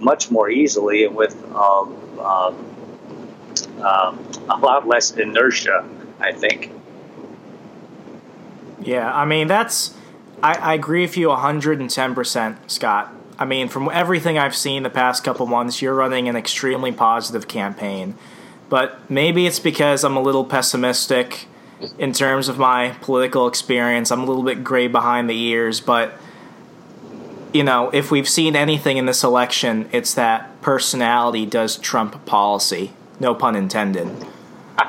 much 0.00 0.30
more 0.30 0.50
easily, 0.50 1.04
and 1.04 1.14
with 1.16 1.34
um, 1.54 1.96
um, 2.20 3.80
um, 3.80 4.28
a 4.50 4.56
lot 4.58 4.86
less 4.86 5.12
inertia. 5.12 5.86
I 6.20 6.32
think. 6.32 6.72
Yeah, 8.80 9.12
I 9.12 9.24
mean 9.24 9.48
that's. 9.48 9.94
I, 10.40 10.54
I 10.54 10.74
agree 10.74 11.02
with 11.02 11.16
you 11.16 11.28
110%, 11.28 12.70
Scott. 12.70 13.12
I 13.40 13.44
mean, 13.44 13.68
from 13.68 13.90
everything 13.92 14.38
I've 14.38 14.54
seen 14.54 14.84
the 14.84 14.90
past 14.90 15.24
couple 15.24 15.46
months, 15.46 15.82
you're 15.82 15.94
running 15.94 16.28
an 16.28 16.36
extremely 16.36 16.92
positive 16.92 17.48
campaign. 17.48 18.14
But 18.68 19.10
maybe 19.10 19.46
it's 19.46 19.58
because 19.58 20.04
I'm 20.04 20.16
a 20.16 20.22
little 20.22 20.44
pessimistic 20.44 21.48
in 21.98 22.12
terms 22.12 22.48
of 22.48 22.58
my 22.58 22.90
political 23.00 23.46
experience. 23.46 24.10
I'm 24.10 24.20
a 24.20 24.24
little 24.26 24.42
bit 24.42 24.64
gray 24.64 24.88
behind 24.88 25.28
the 25.30 25.38
ears, 25.38 25.80
but 25.80 26.14
you 27.52 27.64
know, 27.64 27.90
if 27.90 28.10
we've 28.10 28.28
seen 28.28 28.54
anything 28.56 28.96
in 28.98 29.06
this 29.06 29.24
election, 29.24 29.88
it's 29.92 30.14
that 30.14 30.60
personality 30.60 31.46
does 31.46 31.76
trump 31.78 32.26
policy. 32.26 32.92
No 33.20 33.34
pun 33.34 33.56
intended. 33.56 34.08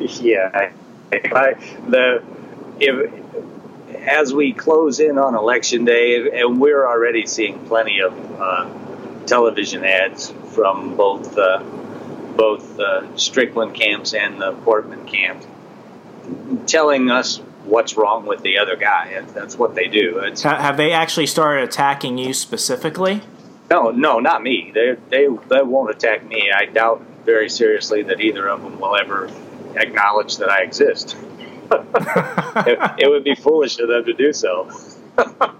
yeah, 0.00 0.50
I, 0.54 0.72
I, 1.12 1.54
the 1.88 2.22
if 2.80 3.12
as 4.06 4.34
we 4.34 4.52
close 4.52 5.00
in 5.00 5.18
on 5.18 5.34
election 5.34 5.84
day, 5.84 6.40
and 6.40 6.60
we're 6.60 6.86
already 6.86 7.26
seeing 7.26 7.66
plenty 7.66 8.00
of 8.00 8.40
uh, 8.40 8.68
television 9.26 9.84
ads 9.84 10.32
from 10.52 10.96
both 10.96 11.36
uh, 11.36 11.62
both 12.36 12.78
uh, 12.78 13.16
Strickland 13.16 13.74
camps 13.74 14.14
and 14.14 14.40
the 14.40 14.52
Portman 14.52 15.06
camps, 15.06 15.46
telling 16.66 17.10
us 17.10 17.38
what's 17.64 17.96
wrong 17.96 18.26
with 18.26 18.42
the 18.42 18.58
other 18.58 18.76
guy. 18.76 19.22
That's 19.34 19.56
what 19.56 19.74
they 19.74 19.88
do. 19.88 20.18
It's, 20.18 20.42
have 20.42 20.76
they 20.76 20.92
actually 20.92 21.26
started 21.26 21.64
attacking 21.64 22.18
you 22.18 22.32
specifically? 22.32 23.22
No, 23.70 23.90
no, 23.90 24.20
not 24.20 24.42
me. 24.42 24.70
They 24.74 24.96
they 25.08 25.26
they 25.48 25.62
won't 25.62 25.90
attack 25.90 26.24
me. 26.24 26.52
I 26.54 26.66
doubt 26.66 27.02
very 27.24 27.48
seriously 27.48 28.02
that 28.02 28.20
either 28.20 28.48
of 28.48 28.62
them 28.62 28.78
will 28.78 28.96
ever 28.96 29.30
acknowledge 29.74 30.36
that 30.38 30.50
I 30.50 30.62
exist. 30.62 31.16
it, 31.72 32.98
it, 32.98 33.10
would 33.10 33.24
be 33.24 33.34
foolish 33.34 33.78
of 33.78 33.88
them 33.88 34.04
to 34.04 34.12
do 34.12 34.34
so. 34.34 34.70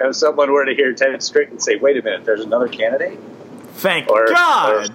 if 0.00 0.16
someone 0.16 0.52
were 0.52 0.64
to 0.64 0.74
hear 0.74 0.92
Ted 0.92 1.22
Strickland 1.22 1.62
say, 1.62 1.76
"Wait 1.76 1.96
a 1.96 2.02
minute, 2.02 2.24
there's 2.24 2.44
another 2.44 2.66
candidate," 2.66 3.18
thank 3.74 4.10
or, 4.10 4.26
God. 4.26 4.90
Or, 4.90 4.94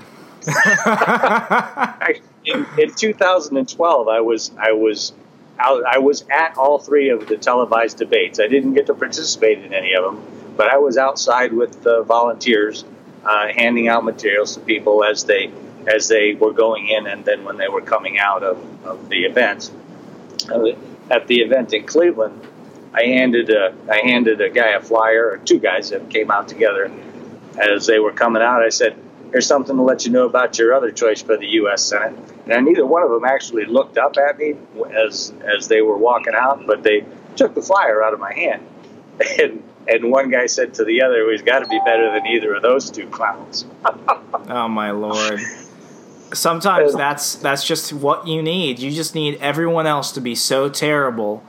in, 2.46 2.66
in 2.78 2.94
2012, 2.94 4.08
I 4.08 4.22
was 4.22 4.52
I 4.58 4.72
was 4.72 5.14
out, 5.60 5.84
I 5.86 6.00
was 6.00 6.26
at 6.30 6.58
all 6.58 6.80
three 6.80 7.10
of 7.10 7.28
the 7.28 7.38
televised 7.38 7.98
debates. 7.98 8.40
I 8.40 8.48
didn't 8.48 8.74
get 8.74 8.88
to 8.88 8.94
participate 8.94 9.60
in 9.60 9.74
any 9.74 9.94
of 9.94 10.04
them, 10.04 10.24
but 10.58 10.68
I 10.70 10.78
was 10.78 10.98
outside 10.98 11.54
with 11.54 11.84
the 11.84 12.04
volunteers, 12.04 12.86
uh, 13.26 13.48
handing 13.48 13.88
out 13.88 14.04
materials 14.04 14.56
to 14.56 14.62
people 14.62 15.04
as 15.04 15.24
they 15.26 15.52
as 15.88 16.08
they 16.08 16.34
were 16.34 16.54
going 16.54 16.88
in, 16.88 17.08
and 17.08 17.26
then 17.26 17.44
when 17.44 17.58
they 17.58 17.68
were 17.68 17.82
coming 17.82 18.18
out 18.18 18.42
of, 18.44 18.86
of 18.86 19.10
the 19.10 19.26
events 19.26 19.72
uh, 20.50 20.72
at 21.10 21.28
the 21.28 21.42
event 21.42 21.74
in 21.74 21.86
Cleveland, 21.86 22.40
I 22.94 23.04
handed 23.04 23.50
a 23.50 23.76
I 23.90 23.98
handed 23.98 24.42
a 24.42 24.50
guy 24.50 24.70
a 24.70 24.82
flyer, 24.82 25.32
or 25.32 25.38
two 25.38 25.60
guys 25.60 25.90
that 25.90 26.10
came 26.10 26.32
out 26.32 26.48
together. 26.48 26.92
As 27.58 27.86
they 27.86 28.00
were 28.00 28.12
coming 28.12 28.42
out, 28.42 28.64
I 28.64 28.70
said, 28.70 28.98
"Here's 29.34 29.46
something 29.46 29.76
to 29.76 29.82
let 29.82 30.06
you 30.06 30.12
know 30.12 30.26
about 30.26 30.58
your 30.58 30.74
other 30.74 30.92
choice 30.92 31.22
for 31.22 31.36
the 31.36 31.48
U.S. 31.48 31.84
Senate." 31.84 32.18
And 32.48 32.66
neither 32.66 32.86
one 32.86 33.04
of 33.04 33.10
them 33.10 33.26
actually 33.26 33.66
looked 33.66 33.98
up 33.98 34.16
at 34.18 34.38
me 34.38 34.56
as 34.96 35.34
as 35.44 35.68
they 35.68 35.82
were 35.82 35.98
walking 35.98 36.34
out, 36.36 36.66
but 36.66 36.84
they 36.84 37.04
took 37.36 37.54
the 37.54 37.62
flyer 37.62 38.02
out 38.02 38.14
of 38.14 38.20
my 38.20 38.34
hand. 38.34 38.66
And 39.40 39.62
and 39.86 40.12
one 40.12 40.30
guy 40.32 40.46
said 40.46 40.76
to 40.76 40.86
the 40.86 41.02
other, 41.02 41.30
"He's 41.30 41.42
got 41.42 41.60
to 41.60 41.68
be 41.68 41.80
better 41.86 42.12
than 42.12 42.26
either 42.26 42.54
of 42.56 42.62
those 42.62 42.90
two 42.90 43.08
clowns." 43.08 43.66
oh 44.48 44.68
my 44.70 44.92
lord! 44.92 45.42
sometimes 46.34 46.94
that's 46.94 47.36
that's 47.36 47.66
just 47.66 47.94
what 47.94 48.28
you 48.28 48.42
need. 48.42 48.80
You 48.80 48.92
just 48.92 49.16
need 49.16 49.38
everyone 49.40 49.88
else 49.88 50.12
to 50.14 50.22
be 50.22 50.36
so 50.36 50.70
terrible 50.70 51.44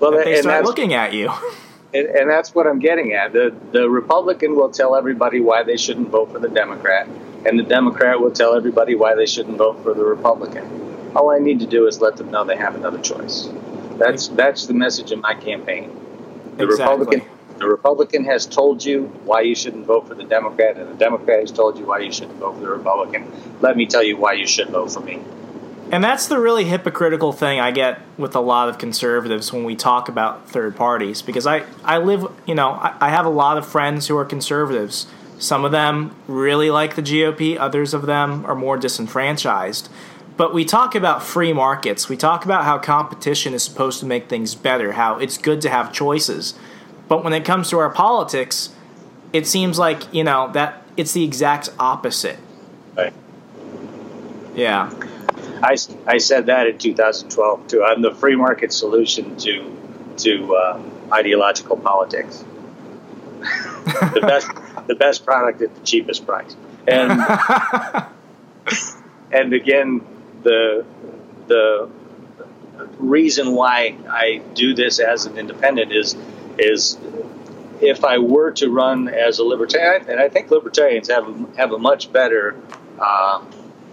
well, 0.00 0.12
that 0.12 0.24
they 0.24 0.40
start 0.40 0.64
looking 0.64 0.94
at 0.94 1.12
you. 1.12 1.32
And, 1.94 2.06
and, 2.08 2.30
that's 2.30 2.54
what 2.54 2.66
I'm 2.66 2.78
getting 2.78 3.12
at. 3.12 3.32
The 3.32 3.54
the 3.72 3.88
Republican 3.88 4.56
will 4.56 4.70
tell 4.70 4.96
everybody 4.96 5.40
why 5.40 5.62
they 5.62 5.76
shouldn't 5.76 6.08
vote 6.08 6.32
for 6.32 6.38
the 6.38 6.48
Democrat, 6.48 7.08
and 7.46 7.58
the 7.58 7.62
Democrat 7.62 8.20
will 8.20 8.32
tell 8.32 8.54
everybody 8.54 8.94
why 8.94 9.14
they 9.14 9.26
shouldn't 9.26 9.56
vote 9.56 9.82
for 9.82 9.94
the 9.94 10.04
Republican. 10.04 11.12
All 11.14 11.30
I 11.30 11.38
need 11.38 11.60
to 11.60 11.66
do 11.66 11.86
is 11.86 12.00
let 12.00 12.16
them 12.16 12.30
know 12.30 12.44
they 12.44 12.56
have 12.56 12.74
another 12.74 12.98
choice. 12.98 13.48
That's 13.98 14.28
that's 14.28 14.66
the 14.66 14.74
message 14.74 15.12
of 15.12 15.20
my 15.20 15.34
campaign. 15.34 15.90
The 16.56 16.64
exactly. 16.64 16.98
Republican 16.98 17.36
the 17.58 17.66
Republican 17.66 18.24
has 18.24 18.44
told 18.44 18.84
you 18.84 19.04
why 19.24 19.40
you 19.40 19.54
shouldn't 19.54 19.86
vote 19.86 20.08
for 20.08 20.14
the 20.14 20.24
Democrat, 20.24 20.76
and 20.76 20.90
the 20.90 20.94
Democrat 20.94 21.40
has 21.40 21.50
told 21.50 21.78
you 21.78 21.86
why 21.86 22.00
you 22.00 22.12
shouldn't 22.12 22.38
vote 22.38 22.54
for 22.54 22.60
the 22.60 22.68
Republican. 22.68 23.30
Let 23.60 23.76
me 23.76 23.86
tell 23.86 24.02
you 24.02 24.16
why 24.16 24.34
you 24.34 24.46
should 24.46 24.68
vote 24.68 24.90
for 24.92 25.00
me. 25.00 25.22
And 25.92 26.02
that's 26.02 26.26
the 26.26 26.40
really 26.40 26.64
hypocritical 26.64 27.32
thing 27.32 27.60
I 27.60 27.70
get 27.70 28.00
with 28.18 28.34
a 28.34 28.40
lot 28.40 28.68
of 28.68 28.76
conservatives 28.76 29.52
when 29.52 29.62
we 29.62 29.76
talk 29.76 30.08
about 30.08 30.48
third 30.48 30.74
parties. 30.74 31.22
Because 31.22 31.46
I, 31.46 31.64
I 31.84 31.98
live, 31.98 32.26
you 32.44 32.54
know, 32.56 32.70
I, 32.72 32.96
I 33.00 33.08
have 33.10 33.24
a 33.24 33.30
lot 33.30 33.56
of 33.56 33.66
friends 33.66 34.08
who 34.08 34.16
are 34.16 34.24
conservatives. 34.24 35.06
Some 35.38 35.64
of 35.64 35.70
them 35.70 36.16
really 36.26 36.70
like 36.70 36.96
the 36.96 37.02
GOP, 37.02 37.56
others 37.58 37.94
of 37.94 38.06
them 38.06 38.44
are 38.46 38.54
more 38.54 38.76
disenfranchised. 38.76 39.88
But 40.36 40.52
we 40.52 40.64
talk 40.64 40.94
about 40.94 41.22
free 41.22 41.52
markets. 41.52 42.08
We 42.08 42.16
talk 42.16 42.44
about 42.44 42.64
how 42.64 42.78
competition 42.78 43.54
is 43.54 43.62
supposed 43.62 44.00
to 44.00 44.06
make 44.06 44.28
things 44.28 44.54
better, 44.54 44.92
how 44.92 45.18
it's 45.18 45.38
good 45.38 45.60
to 45.62 45.70
have 45.70 45.92
choices. 45.92 46.54
But 47.08 47.22
when 47.22 47.32
it 47.32 47.44
comes 47.44 47.70
to 47.70 47.78
our 47.78 47.90
politics, 47.90 48.70
it 49.32 49.46
seems 49.46 49.78
like, 49.78 50.12
you 50.12 50.24
know, 50.24 50.50
that 50.52 50.82
it's 50.96 51.12
the 51.12 51.24
exact 51.24 51.70
opposite. 51.78 52.38
Right. 52.96 53.14
Yeah. 54.54 54.90
I, 55.62 55.76
I 56.06 56.18
said 56.18 56.46
that 56.46 56.66
in 56.66 56.78
2012 56.78 57.68
too. 57.68 57.84
I'm 57.84 58.02
the 58.02 58.14
free 58.14 58.36
market 58.36 58.72
solution 58.72 59.36
to 59.38 59.76
to 60.18 60.54
uh, 60.54 60.82
ideological 61.12 61.76
politics. 61.76 62.44
the 63.40 64.20
best 64.22 64.48
the 64.86 64.94
best 64.94 65.24
product 65.24 65.62
at 65.62 65.74
the 65.74 65.80
cheapest 65.82 66.26
price. 66.26 66.56
And 66.86 67.12
and 69.32 69.52
again 69.52 70.06
the 70.42 70.84
the 71.46 71.88
reason 72.98 73.52
why 73.52 73.96
I 74.08 74.42
do 74.54 74.74
this 74.74 74.98
as 74.98 75.26
an 75.26 75.38
independent 75.38 75.92
is 75.92 76.16
is 76.58 76.98
if 77.80 78.04
I 78.04 78.18
were 78.18 78.52
to 78.52 78.70
run 78.70 79.08
as 79.08 79.38
a 79.38 79.44
libertarian, 79.44 80.08
and 80.08 80.18
I 80.18 80.28
think 80.28 80.50
libertarians 80.50 81.08
have 81.08 81.56
have 81.56 81.72
a 81.72 81.78
much 81.78 82.12
better 82.12 82.56
uh, 82.98 83.42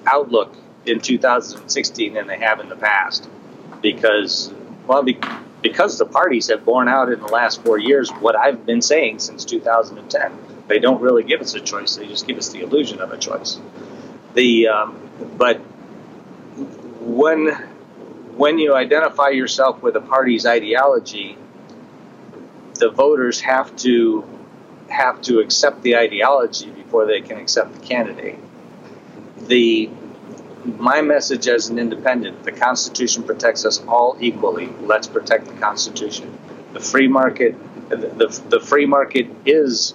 outlook 0.05 0.55
in 0.85 0.99
2016 0.99 2.13
than 2.13 2.27
they 2.27 2.39
have 2.39 2.59
in 2.59 2.69
the 2.69 2.75
past, 2.75 3.29
because 3.81 4.53
well, 4.87 5.05
because 5.61 5.97
the 5.97 6.05
parties 6.05 6.49
have 6.49 6.65
borne 6.65 6.87
out 6.87 7.11
in 7.11 7.19
the 7.19 7.27
last 7.27 7.63
four 7.63 7.77
years 7.77 8.09
what 8.11 8.35
I've 8.35 8.65
been 8.65 8.81
saying 8.81 9.19
since 9.19 9.45
2010. 9.45 10.37
They 10.67 10.79
don't 10.79 11.01
really 11.01 11.23
give 11.23 11.41
us 11.41 11.53
a 11.53 11.59
choice; 11.59 11.95
they 11.95 12.07
just 12.07 12.27
give 12.27 12.37
us 12.37 12.49
the 12.49 12.61
illusion 12.61 13.01
of 13.01 13.11
a 13.11 13.17
choice. 13.17 13.59
The 14.33 14.67
um, 14.67 15.09
but 15.37 15.57
when 16.99 17.49
when 18.35 18.57
you 18.57 18.75
identify 18.75 19.29
yourself 19.29 19.81
with 19.83 19.95
a 19.95 20.01
party's 20.01 20.45
ideology 20.45 21.37
the 22.75 22.89
voters 22.89 23.39
have 23.41 23.75
to 23.77 24.25
have 24.89 25.21
to 25.21 25.39
accept 25.39 25.81
the 25.81 25.95
ideology 25.95 26.69
before 26.69 27.05
they 27.05 27.21
can 27.21 27.37
accept 27.37 27.73
the 27.73 27.79
candidate. 27.79 28.37
The 29.47 29.89
my 30.65 31.01
message 31.01 31.47
as 31.47 31.69
an 31.69 31.79
independent, 31.79 32.43
the 32.43 32.51
Constitution 32.51 33.23
protects 33.23 33.65
us 33.65 33.83
all 33.87 34.17
equally. 34.19 34.67
Let's 34.81 35.07
protect 35.07 35.47
the 35.47 35.53
Constitution. 35.53 36.37
The 36.73 36.79
free 36.79 37.07
market, 37.07 37.55
the, 37.89 37.97
the, 37.97 38.41
the 38.49 38.59
free 38.59 38.85
market 38.85 39.27
is 39.45 39.93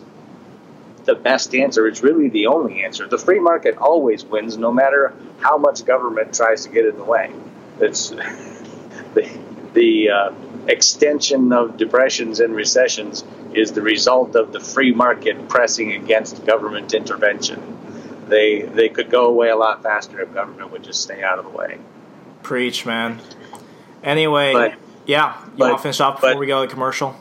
the 1.05 1.15
best 1.15 1.55
answer. 1.55 1.89
It's 1.89 2.03
really 2.03 2.29
the 2.29 2.47
only 2.47 2.85
answer. 2.85 3.09
The 3.09 3.19
free 3.19 3.41
market 3.41 3.79
always 3.79 4.25
wins, 4.25 4.59
no 4.59 4.71
matter 4.73 5.15
how 5.39 5.57
much 5.57 5.85
government 5.85 6.35
tries 6.35 6.65
to 6.65 6.71
get 6.71 6.85
in 6.85 6.97
the 6.97 7.05
way. 7.05 7.33
It's 7.81 8.11
the, 9.15 9.41
the 9.73 10.11
uh, 10.11 10.35
extension 10.67 11.53
of 11.53 11.79
depressions 11.79 12.41
and 12.41 12.55
recessions 12.55 13.25
is 13.55 13.73
the 13.73 13.83
result 13.83 14.37
of 14.37 14.53
the 14.53 14.61
free 14.61 14.93
market 14.93 15.49
pressing 15.49 15.93
against 15.93 16.45
government 16.45 16.93
intervention. 16.93 17.79
They 18.29 18.63
they 18.63 18.89
could 18.89 19.11
go 19.11 19.27
away 19.27 19.49
a 19.49 19.57
lot 19.57 19.83
faster 19.83 20.21
if 20.21 20.33
government 20.35 20.71
would 20.73 20.85
just 20.85 21.03
stay 21.03 21.23
out 21.23 21.39
of 21.39 21.45
the 21.45 21.51
way. 21.51 21.79
Preach, 22.43 22.85
man. 22.87 23.21
Anyway, 24.03 24.53
But- 24.53 24.75
yeah, 25.07 25.35
you 25.45 25.51
but- 25.57 25.69
want 25.69 25.79
to 25.79 25.83
finish 25.83 26.01
up 26.01 26.17
before 26.17 26.31
but- 26.31 26.39
we 26.39 26.47
go 26.47 26.65
to 26.65 26.71
commercial? 26.73 27.17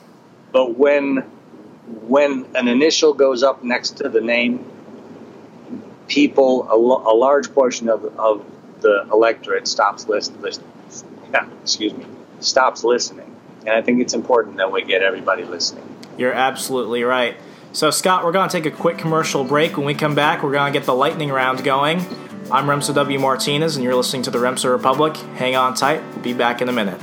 But 0.51 0.77
when 0.77 1.23
when 2.07 2.45
an 2.55 2.67
initial 2.67 3.13
goes 3.13 3.43
up 3.43 3.63
next 3.63 3.91
to 3.97 4.09
the 4.09 4.19
name, 4.21 4.65
people 6.07 6.67
a, 6.69 6.75
a 6.75 7.15
large 7.15 7.53
portion 7.53 7.89
of, 7.89 8.03
of 8.19 8.45
the 8.81 9.07
electorate 9.11 9.67
stops 9.67 10.07
list, 10.07 10.37
list 10.41 10.61
yeah, 11.31 11.47
excuse 11.63 11.93
me 11.93 12.05
stops 12.39 12.83
listening, 12.83 13.35
and 13.61 13.69
I 13.69 13.81
think 13.81 14.01
it's 14.01 14.13
important 14.13 14.57
that 14.57 14.71
we 14.71 14.83
get 14.83 15.01
everybody 15.01 15.43
listening. 15.43 15.83
You're 16.17 16.33
absolutely 16.33 17.03
right. 17.03 17.35
So, 17.77 17.91
Scott, 17.91 18.25
we're 18.25 18.31
going 18.31 18.49
to 18.49 18.51
take 18.51 18.65
a 18.65 18.75
quick 18.75 18.97
commercial 18.97 19.43
break. 19.43 19.77
When 19.77 19.85
we 19.85 19.93
come 19.93 20.15
back, 20.15 20.41
we're 20.41 20.51
going 20.51 20.73
to 20.73 20.79
get 20.79 20.87
the 20.87 20.95
lightning 20.95 21.29
round 21.29 21.63
going. 21.63 21.99
I'm 22.51 22.65
Remso 22.65 22.91
W. 22.91 23.19
Martinez, 23.19 23.75
and 23.75 23.83
you're 23.83 23.93
listening 23.93 24.23
to 24.23 24.31
the 24.31 24.39
Remso 24.39 24.71
Republic. 24.71 25.15
Hang 25.35 25.55
on 25.55 25.75
tight. 25.75 26.01
We'll 26.07 26.23
be 26.23 26.33
back 26.33 26.59
in 26.59 26.69
a 26.69 26.71
minute. 26.71 26.99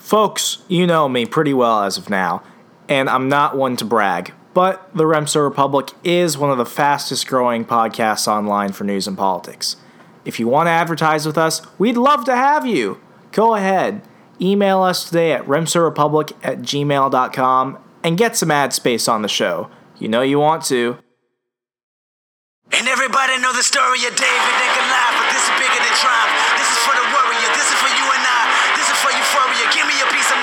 Folks, 0.00 0.58
you 0.66 0.84
know 0.84 1.08
me 1.08 1.24
pretty 1.24 1.54
well 1.54 1.84
as 1.84 1.98
of 1.98 2.10
now, 2.10 2.42
and 2.88 3.08
I'm 3.08 3.28
not 3.28 3.56
one 3.56 3.76
to 3.76 3.84
brag, 3.84 4.34
but 4.54 4.90
the 4.92 5.04
Remso 5.04 5.44
Republic 5.44 5.90
is 6.02 6.36
one 6.36 6.50
of 6.50 6.58
the 6.58 6.66
fastest 6.66 7.28
growing 7.28 7.64
podcasts 7.64 8.26
online 8.26 8.72
for 8.72 8.82
news 8.82 9.06
and 9.06 9.16
politics. 9.16 9.76
If 10.28 10.36
you 10.36 10.44
want 10.44 10.66
to 10.66 10.76
advertise 10.76 11.24
with 11.24 11.40
us, 11.40 11.64
we'd 11.80 11.96
love 11.96 12.28
to 12.28 12.36
have 12.36 12.66
you. 12.66 13.00
Go 13.32 13.54
ahead, 13.56 14.04
email 14.36 14.84
us 14.84 15.08
today 15.08 15.32
at 15.32 15.48
remsorepublic 15.48 16.36
at 16.44 16.60
gmail.com 16.60 17.78
and 18.04 18.18
get 18.20 18.36
some 18.36 18.50
ad 18.50 18.76
space 18.76 19.08
on 19.08 19.22
the 19.24 19.32
show. 19.32 19.70
You 19.96 20.12
know 20.12 20.20
you 20.20 20.38
want 20.38 20.68
to. 20.68 21.00
And 22.76 22.84
everybody 22.92 23.40
know 23.40 23.56
the 23.56 23.64
story 23.64 24.04
of 24.04 24.12
David 24.12 24.56
and 24.60 24.72
Goliath, 24.76 25.16
but 25.16 25.32
this 25.32 25.48
is 25.48 25.54
bigger 25.56 25.80
than. 25.80 25.96
This 26.60 26.70
is 26.76 26.80
for 26.84 26.92
the 26.92 27.08
warrior. 27.08 27.48
This 27.56 27.72
is 27.72 27.78
for 27.80 27.88
you 27.88 28.04
and 28.04 28.24
I. 28.28 28.44
This 28.76 28.84
is 28.92 28.98
for 29.00 29.08
euphoria. 29.08 29.64
Give 29.72 29.88
me 29.88 29.96
a 29.96 30.08
peace 30.12 30.28
of 30.28 30.37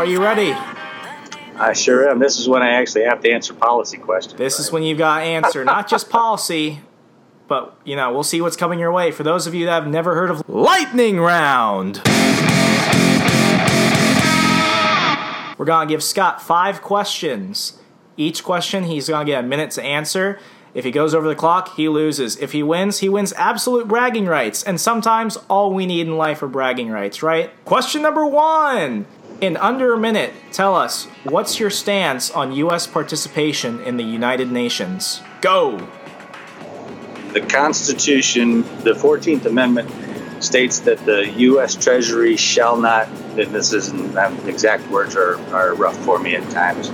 are 0.00 0.06
you 0.06 0.22
ready? 0.22 0.52
I 1.56 1.74
sure 1.74 2.08
am. 2.08 2.20
This 2.20 2.38
is 2.38 2.48
when 2.48 2.62
I 2.62 2.70
actually 2.70 3.04
have 3.04 3.20
to 3.20 3.30
answer 3.30 3.52
policy 3.52 3.98
questions. 3.98 4.38
This 4.38 4.58
is 4.58 4.72
when 4.72 4.82
you've 4.82 4.96
got 4.96 5.18
to 5.18 5.24
answer 5.26 5.62
not 5.62 5.90
just 5.90 6.08
policy, 6.10 6.80
but 7.48 7.76
you 7.84 7.96
know, 7.96 8.10
we'll 8.10 8.22
see 8.22 8.40
what's 8.40 8.56
coming 8.56 8.78
your 8.78 8.92
way. 8.92 9.10
For 9.10 9.24
those 9.24 9.46
of 9.46 9.54
you 9.54 9.66
that 9.66 9.82
have 9.82 9.86
never 9.86 10.14
heard 10.14 10.30
of 10.30 10.42
Lightning 10.48 11.20
Round, 11.20 12.00
we're 15.58 15.66
gonna 15.66 15.86
give 15.86 16.02
Scott 16.02 16.40
five 16.40 16.80
questions. 16.80 17.78
Each 18.16 18.42
question, 18.42 18.84
he's 18.84 19.06
gonna 19.06 19.26
get 19.26 19.44
a 19.44 19.46
minute 19.46 19.70
to 19.72 19.82
answer. 19.82 20.38
If 20.72 20.86
he 20.86 20.90
goes 20.90 21.14
over 21.14 21.28
the 21.28 21.34
clock, 21.34 21.74
he 21.74 21.90
loses. 21.90 22.38
If 22.38 22.52
he 22.52 22.62
wins, 22.62 23.00
he 23.00 23.10
wins 23.10 23.34
absolute 23.34 23.86
bragging 23.86 24.24
rights. 24.24 24.62
And 24.62 24.80
sometimes 24.80 25.36
all 25.50 25.74
we 25.74 25.84
need 25.84 26.06
in 26.06 26.16
life 26.16 26.42
are 26.42 26.48
bragging 26.48 26.88
rights, 26.88 27.22
right? 27.22 27.50
Question 27.66 28.00
number 28.00 28.24
one. 28.24 29.04
In 29.40 29.56
under 29.56 29.94
a 29.94 29.98
minute, 29.98 30.32
tell 30.52 30.74
us 30.74 31.06
what's 31.24 31.58
your 31.58 31.70
stance 31.70 32.30
on 32.30 32.52
U.S. 32.52 32.86
participation 32.86 33.80
in 33.82 33.96
the 33.96 34.04
United 34.04 34.52
Nations? 34.52 35.22
Go! 35.40 35.88
the 37.32 37.40
Constitution, 37.40 38.62
the 38.82 38.92
14th 38.92 39.46
Amendment, 39.46 39.90
states 40.42 40.80
that 40.80 41.04
the 41.04 41.28
U.S. 41.28 41.74
Treasury 41.74 42.36
shall 42.36 42.76
not, 42.76 43.08
and 43.08 43.54
this 43.54 43.72
isn't, 43.72 44.16
um, 44.16 44.36
exact 44.48 44.86
words 44.88 45.14
are, 45.14 45.36
are 45.54 45.74
rough 45.74 45.96
for 46.04 46.18
me 46.18 46.34
at 46.34 46.48
times, 46.50 46.88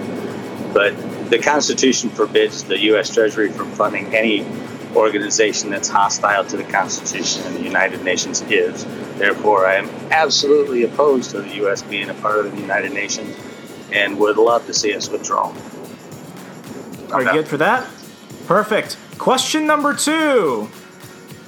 but 0.74 0.94
the 1.30 1.38
Constitution 1.38 2.10
forbids 2.10 2.64
the 2.64 2.78
U.S. 2.80 3.14
Treasury 3.14 3.50
from 3.50 3.70
funding 3.72 4.14
any 4.14 4.46
organization 4.94 5.70
that's 5.70 5.88
hostile 5.88 6.44
to 6.44 6.56
the 6.56 6.64
Constitution, 6.64 7.42
and 7.46 7.56
the 7.56 7.62
United 7.62 8.02
Nations 8.02 8.42
is. 8.42 8.84
Therefore, 9.16 9.66
I 9.66 9.76
am 9.76 9.88
absolutely 10.10 10.84
opposed 10.84 11.30
to 11.30 11.40
the 11.40 11.54
U.S. 11.56 11.82
being 11.82 12.10
a 12.10 12.14
part 12.14 12.44
of 12.44 12.52
the 12.52 12.60
United 12.60 12.92
Nations 12.92 13.36
and 13.92 14.18
would 14.18 14.36
love 14.36 14.66
to 14.66 14.74
see 14.74 14.94
us 14.94 15.08
withdraw. 15.08 15.54
Are 17.12 17.22
you 17.22 17.32
good 17.32 17.48
for 17.48 17.56
that? 17.56 17.88
Perfect. 18.46 18.98
Question 19.18 19.66
number 19.66 19.94
two. 19.94 20.68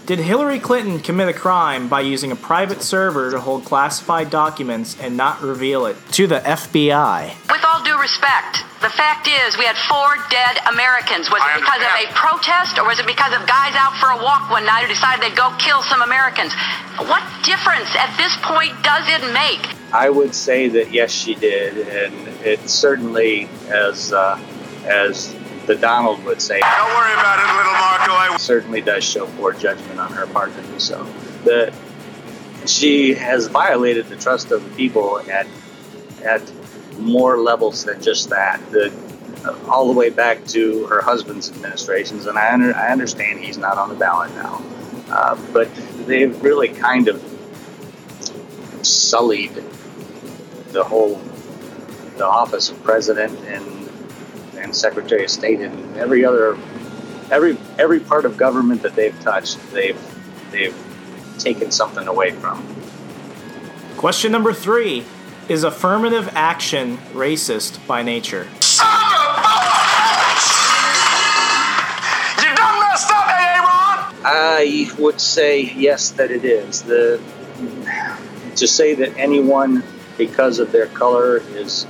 Did 0.08 0.20
Hillary 0.20 0.58
Clinton 0.58 1.00
commit 1.00 1.28
a 1.28 1.34
crime 1.34 1.86
by 1.90 2.00
using 2.00 2.32
a 2.32 2.34
private 2.34 2.80
server 2.80 3.30
to 3.30 3.38
hold 3.38 3.66
classified 3.66 4.30
documents 4.30 4.96
and 4.98 5.18
not 5.18 5.42
reveal 5.42 5.84
it 5.84 5.98
to 6.12 6.26
the 6.26 6.40
FBI? 6.40 7.36
With 7.52 7.62
all 7.62 7.84
due 7.84 8.00
respect, 8.00 8.64
the 8.80 8.88
fact 8.88 9.28
is 9.28 9.58
we 9.58 9.66
had 9.66 9.76
four 9.76 10.16
dead 10.30 10.64
Americans. 10.64 11.28
Was 11.30 11.42
it 11.44 11.60
because 11.60 11.82
of 11.84 11.92
a 11.92 12.08
protest 12.16 12.78
or 12.78 12.86
was 12.86 12.98
it 12.98 13.04
because 13.04 13.36
of 13.36 13.46
guys 13.46 13.76
out 13.76 14.00
for 14.00 14.08
a 14.08 14.16
walk 14.16 14.48
one 14.48 14.64
night 14.64 14.84
who 14.84 14.88
decided 14.88 15.20
they'd 15.20 15.36
go 15.36 15.52
kill 15.58 15.82
some 15.82 16.00
Americans? 16.00 16.54
What 16.96 17.22
difference 17.44 17.94
at 17.94 18.16
this 18.16 18.34
point 18.40 18.72
does 18.82 19.04
it 19.12 19.20
make? 19.34 19.60
I 19.92 20.08
would 20.08 20.34
say 20.34 20.68
that 20.70 20.90
yes, 20.90 21.10
she 21.10 21.34
did, 21.34 21.86
and 21.86 22.28
it 22.46 22.66
certainly, 22.66 23.50
as 23.68 24.14
uh, 24.14 24.40
as 24.86 25.34
the 25.68 25.76
Donald 25.76 26.24
would 26.24 26.42
say, 26.42 26.58
Don't 26.58 26.88
worry 26.88 27.12
about 27.12 27.38
it, 27.38 27.56
little 27.56 27.72
Marco. 27.72 28.12
I 28.12 28.36
certainly 28.38 28.80
does 28.80 29.04
show 29.04 29.26
poor 29.36 29.52
judgment 29.52 30.00
on 30.00 30.12
her 30.12 30.26
part 30.26 30.52
to 30.56 30.62
do 30.62 30.80
so. 30.80 31.04
The 31.44 31.72
she 32.66 33.14
has 33.14 33.46
violated 33.46 34.08
the 34.08 34.16
trust 34.16 34.50
of 34.50 34.64
the 34.64 34.70
people 34.76 35.20
at 35.30 35.46
at 36.24 36.42
more 36.98 37.38
levels 37.38 37.84
than 37.84 38.02
just 38.02 38.30
that. 38.30 38.60
The 38.70 38.92
all 39.68 39.86
the 39.86 39.92
way 39.92 40.10
back 40.10 40.44
to 40.46 40.86
her 40.86 41.00
husband's 41.00 41.50
administrations, 41.50 42.26
and 42.26 42.36
I, 42.36 42.52
under, 42.52 42.74
I 42.74 42.90
understand 42.90 43.38
he's 43.38 43.56
not 43.56 43.78
on 43.78 43.88
the 43.88 43.94
ballot 43.94 44.34
now, 44.34 44.62
uh, 45.10 45.38
but 45.52 45.72
they've 46.06 46.42
really 46.42 46.68
kind 46.68 47.08
of 47.08 47.22
sullied 48.82 49.52
the 50.72 50.82
whole 50.82 51.20
the 52.16 52.26
office 52.26 52.68
of 52.68 52.82
president 52.82 53.38
and 53.46 53.77
and 54.58 54.74
secretary 54.74 55.24
of 55.24 55.30
state 55.30 55.60
and 55.60 55.96
every 55.96 56.24
other 56.24 56.56
every 57.30 57.56
every 57.78 58.00
part 58.00 58.24
of 58.24 58.36
government 58.36 58.82
that 58.82 58.94
they've 58.94 59.18
touched 59.20 59.58
they've 59.72 60.00
they've 60.50 60.76
taken 61.38 61.70
something 61.70 62.08
away 62.08 62.32
from 62.32 62.64
Question 63.98 64.30
number 64.30 64.52
three. 64.52 65.04
Is 65.48 65.64
affirmative 65.64 66.30
action 66.34 66.98
racist 67.12 67.84
by 67.88 68.04
nature? 68.04 68.44
You 68.44 68.48
done 72.54 72.78
messed 72.78 73.10
up, 73.10 73.24
AA 73.26 74.12
i 74.24 74.88
would 75.00 75.20
say 75.20 75.62
yes 75.62 76.10
that 76.10 76.30
it 76.30 76.44
is 76.44 76.82
the 76.82 77.20
to 78.54 78.68
say 78.68 78.94
that 78.94 79.18
anyone 79.18 79.82
because 80.16 80.60
of 80.60 80.70
their 80.70 80.86
color 80.86 81.38
is 81.56 81.84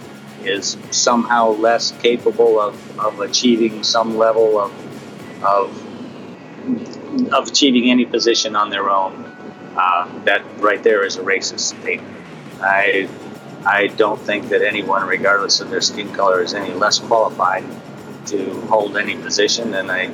is 0.44 0.76
somehow 0.90 1.50
less 1.50 1.92
capable 2.02 2.60
of, 2.60 2.98
of 2.98 3.20
achieving 3.20 3.82
some 3.82 4.16
level 4.16 4.58
of 4.58 4.72
of 5.44 7.32
of 7.32 7.48
achieving 7.48 7.90
any 7.90 8.04
position 8.04 8.54
on 8.56 8.70
their 8.70 8.90
own 8.90 9.24
uh, 9.76 10.08
that 10.24 10.42
right 10.58 10.82
there 10.82 11.04
is 11.04 11.16
a 11.16 11.22
racist 11.22 11.60
statement 11.60 12.16
i 12.60 13.08
i 13.64 13.86
don't 13.86 14.20
think 14.20 14.48
that 14.48 14.62
anyone 14.62 15.06
regardless 15.06 15.60
of 15.60 15.70
their 15.70 15.80
skin 15.80 16.12
color 16.12 16.42
is 16.42 16.54
any 16.54 16.74
less 16.74 16.98
qualified 16.98 17.64
to 18.26 18.60
hold 18.62 18.96
any 18.96 19.16
position 19.16 19.74
and 19.74 19.90
i 19.90 20.08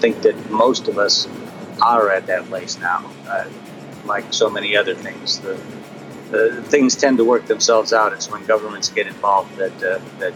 think 0.00 0.22
that 0.22 0.50
most 0.50 0.88
of 0.88 0.98
us 0.98 1.26
are 1.82 2.10
at 2.10 2.26
that 2.26 2.44
place 2.46 2.78
now. 2.78 3.10
Uh, 3.26 3.48
like 4.04 4.32
so 4.32 4.48
many 4.48 4.76
other 4.76 4.94
things, 4.94 5.40
the, 5.40 5.60
the 6.30 6.62
things 6.64 6.94
tend 6.96 7.18
to 7.18 7.24
work 7.24 7.46
themselves 7.46 7.92
out. 7.92 8.12
It's 8.12 8.30
when 8.30 8.44
governments 8.44 8.88
get 8.88 9.06
involved 9.06 9.56
that 9.56 9.82
uh, 9.82 10.00
that 10.18 10.34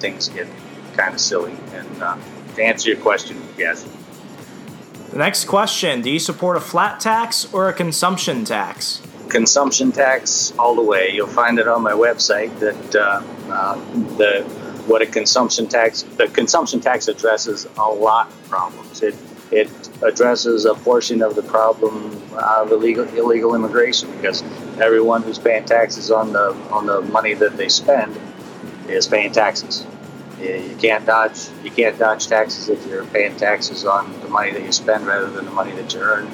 things 0.00 0.28
get 0.28 0.48
kind 0.96 1.14
of 1.14 1.20
silly. 1.20 1.56
And 1.72 2.02
uh, 2.02 2.18
to 2.56 2.62
answer 2.62 2.90
your 2.90 2.98
question, 2.98 3.40
yes. 3.56 3.86
The 5.10 5.18
next 5.18 5.46
question 5.46 6.02
Do 6.02 6.10
you 6.10 6.18
support 6.18 6.56
a 6.56 6.60
flat 6.60 7.00
tax 7.00 7.52
or 7.52 7.68
a 7.68 7.72
consumption 7.72 8.44
tax? 8.44 9.02
Consumption 9.28 9.92
tax 9.92 10.52
all 10.58 10.74
the 10.74 10.82
way. 10.82 11.10
You'll 11.12 11.26
find 11.26 11.58
it 11.58 11.68
on 11.68 11.82
my 11.82 11.92
website 11.92 12.56
that 12.58 12.96
uh, 12.96 13.22
uh, 13.52 13.74
the 14.16 14.42
what 14.86 15.02
a 15.02 15.06
consumption 15.06 15.68
tax 15.68 16.02
the 16.02 16.26
consumption 16.28 16.80
tax 16.80 17.08
addresses 17.08 17.66
a 17.76 17.88
lot 17.88 18.28
of 18.28 18.48
problems. 18.48 19.02
It 19.02 19.14
it 19.52 19.70
addresses 20.02 20.64
a 20.64 20.74
portion 20.74 21.22
of 21.22 21.34
the 21.34 21.42
problem 21.42 22.20
of 22.34 22.70
illegal 22.72 23.04
illegal 23.16 23.54
immigration 23.54 24.10
because 24.16 24.42
everyone 24.80 25.22
who's 25.22 25.38
paying 25.38 25.64
taxes 25.64 26.10
on 26.10 26.32
the 26.32 26.54
on 26.70 26.86
the 26.86 27.00
money 27.00 27.34
that 27.34 27.56
they 27.56 27.68
spend 27.68 28.18
is 28.88 29.06
paying 29.06 29.32
taxes. 29.32 29.86
You 30.40 30.76
can't 30.80 31.04
dodge 31.06 31.48
you 31.62 31.70
can't 31.70 31.98
dodge 31.98 32.26
taxes 32.26 32.68
if 32.68 32.86
you're 32.86 33.04
paying 33.06 33.36
taxes 33.36 33.84
on 33.84 34.20
the 34.20 34.28
money 34.28 34.52
that 34.52 34.62
you 34.62 34.72
spend 34.72 35.06
rather 35.06 35.28
than 35.30 35.44
the 35.44 35.50
money 35.50 35.72
that 35.72 35.92
you 35.92 36.00
earn. 36.00 36.26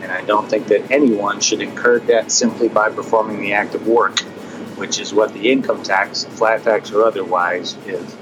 And 0.00 0.12
I 0.12 0.22
don't 0.22 0.48
think 0.48 0.68
that 0.68 0.90
anyone 0.92 1.40
should 1.40 1.60
incur 1.60 1.98
debt 1.98 2.30
simply 2.30 2.68
by 2.68 2.90
performing 2.90 3.40
the 3.40 3.52
act 3.52 3.74
of 3.74 3.86
work, 3.88 4.20
which 4.76 5.00
is 5.00 5.12
what 5.12 5.32
the 5.32 5.50
income 5.50 5.82
tax, 5.82 6.24
flat 6.24 6.62
tax 6.62 6.92
or 6.92 7.04
otherwise, 7.04 7.76
is. 7.86 8.16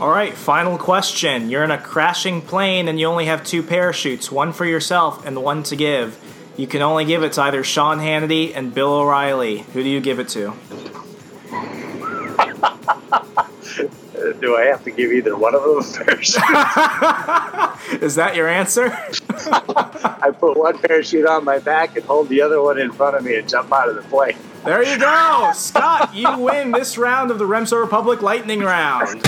All 0.00 0.10
right, 0.10 0.34
final 0.34 0.76
question. 0.78 1.50
You're 1.50 1.64
in 1.64 1.70
a 1.70 1.78
crashing 1.78 2.42
plane 2.42 2.88
and 2.88 2.98
you 2.98 3.06
only 3.06 3.26
have 3.26 3.44
two 3.44 3.62
parachutes, 3.62 4.30
one 4.30 4.52
for 4.52 4.64
yourself 4.64 5.24
and 5.26 5.42
one 5.42 5.62
to 5.64 5.76
give. 5.76 6.18
You 6.56 6.66
can 6.68 6.82
only 6.82 7.04
give 7.04 7.22
it 7.22 7.32
to 7.34 7.42
either 7.42 7.64
Sean 7.64 7.98
Hannity 7.98 8.52
and 8.54 8.72
Bill 8.72 8.92
O'Reilly. 8.92 9.58
Who 9.72 9.82
do 9.82 9.88
you 9.88 10.00
give 10.00 10.20
it 10.20 10.28
to? 10.30 10.54
Do 14.40 14.56
I 14.56 14.64
have 14.66 14.84
to 14.84 14.90
give 14.90 15.12
either 15.12 15.36
one 15.36 15.54
of 15.54 15.62
them 15.62 15.82
first? 16.06 16.36
Is 18.02 18.14
that 18.14 18.32
your 18.34 18.48
answer? 18.48 18.90
I 18.92 20.30
put 20.38 20.56
one 20.56 20.78
parachute 20.78 21.26
on 21.26 21.44
my 21.44 21.58
back 21.58 21.96
and 21.96 22.04
hold 22.06 22.28
the 22.28 22.40
other 22.40 22.62
one 22.62 22.78
in 22.78 22.92
front 22.92 23.16
of 23.16 23.24
me 23.24 23.36
and 23.36 23.48
jump 23.48 23.72
out 23.72 23.88
of 23.88 23.96
the 23.96 24.02
plane. 24.02 24.36
There 24.64 24.82
you 24.82 24.98
go. 24.98 25.50
Scott, 25.54 26.14
you 26.14 26.38
win 26.38 26.72
this 26.72 26.96
round 26.96 27.30
of 27.30 27.38
the 27.38 27.46
Remso 27.46 27.80
Republic 27.80 28.22
Lightning 28.22 28.60
Round. 28.60 29.20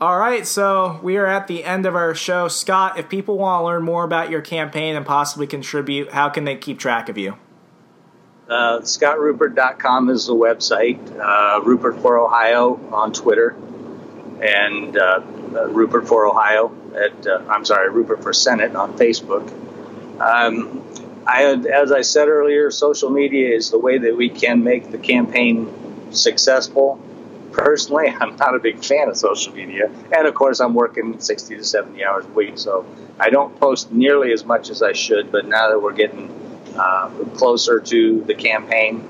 All 0.00 0.18
right, 0.18 0.46
so 0.46 0.98
we 1.02 1.18
are 1.18 1.26
at 1.26 1.46
the 1.46 1.62
end 1.62 1.84
of 1.84 1.94
our 1.94 2.14
show. 2.14 2.48
Scott, 2.48 2.98
if 2.98 3.10
people 3.10 3.36
want 3.36 3.60
to 3.60 3.66
learn 3.66 3.82
more 3.82 4.02
about 4.02 4.30
your 4.30 4.40
campaign 4.40 4.96
and 4.96 5.04
possibly 5.04 5.46
contribute, 5.46 6.10
how 6.10 6.30
can 6.30 6.44
they 6.44 6.56
keep 6.56 6.78
track 6.78 7.10
of 7.10 7.18
you? 7.18 7.36
Uh, 8.48 8.80
ScottRupert.com 8.80 10.08
is 10.08 10.26
the 10.26 10.34
website. 10.34 10.98
Uh, 11.20 11.60
Rupert 11.62 12.00
for 12.00 12.16
Ohio 12.16 12.80
on 12.90 13.12
Twitter, 13.12 13.50
and 14.40 14.96
uh, 14.96 15.20
uh, 15.54 15.68
Rupert 15.68 16.08
for 16.08 16.26
Ohio 16.26 16.74
at 16.96 17.26
uh, 17.26 17.42
I'm 17.50 17.66
sorry, 17.66 17.90
Rupert 17.90 18.22
for 18.22 18.32
Senate 18.32 18.74
on 18.74 18.96
Facebook. 18.96 19.52
Um, 20.18 20.82
I, 21.26 21.44
as 21.70 21.92
I 21.92 22.00
said 22.00 22.28
earlier, 22.28 22.70
social 22.70 23.10
media 23.10 23.54
is 23.54 23.70
the 23.70 23.78
way 23.78 23.98
that 23.98 24.16
we 24.16 24.30
can 24.30 24.64
make 24.64 24.90
the 24.90 24.98
campaign 24.98 26.10
successful. 26.10 26.98
Personally, 27.64 28.08
I'm 28.20 28.36
not 28.36 28.54
a 28.54 28.58
big 28.58 28.82
fan 28.84 29.08
of 29.08 29.16
social 29.16 29.54
media, 29.54 29.90
and 30.16 30.26
of 30.26 30.34
course, 30.34 30.60
I'm 30.60 30.74
working 30.74 31.20
60 31.20 31.56
to 31.56 31.64
70 31.64 32.04
hours 32.04 32.24
a 32.24 32.28
week, 32.28 32.58
so 32.58 32.86
I 33.18 33.30
don't 33.30 33.58
post 33.60 33.92
nearly 33.92 34.32
as 34.32 34.44
much 34.44 34.70
as 34.70 34.82
I 34.82 34.92
should. 34.92 35.30
But 35.30 35.46
now 35.46 35.68
that 35.70 35.80
we're 35.80 35.92
getting 35.92 36.30
uh, 36.76 37.10
closer 37.34 37.80
to 37.80 38.24
the 38.26 38.34
campaign 38.34 39.08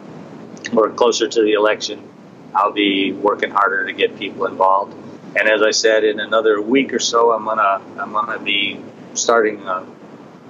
or 0.76 0.90
closer 0.90 1.28
to 1.28 1.42
the 1.42 1.52
election, 1.52 2.08
I'll 2.54 2.72
be 2.72 3.12
working 3.12 3.50
harder 3.50 3.86
to 3.86 3.92
get 3.92 4.18
people 4.18 4.46
involved. 4.46 4.94
And 5.38 5.48
as 5.48 5.62
I 5.62 5.70
said, 5.70 6.02
in 6.02 6.18
another 6.18 6.60
week 6.60 6.92
or 6.92 6.98
so, 6.98 7.30
I'm 7.30 7.44
gonna 7.44 7.80
I'm 7.98 8.12
gonna 8.12 8.40
be 8.40 8.82
starting 9.14 9.60
a, 9.60 9.86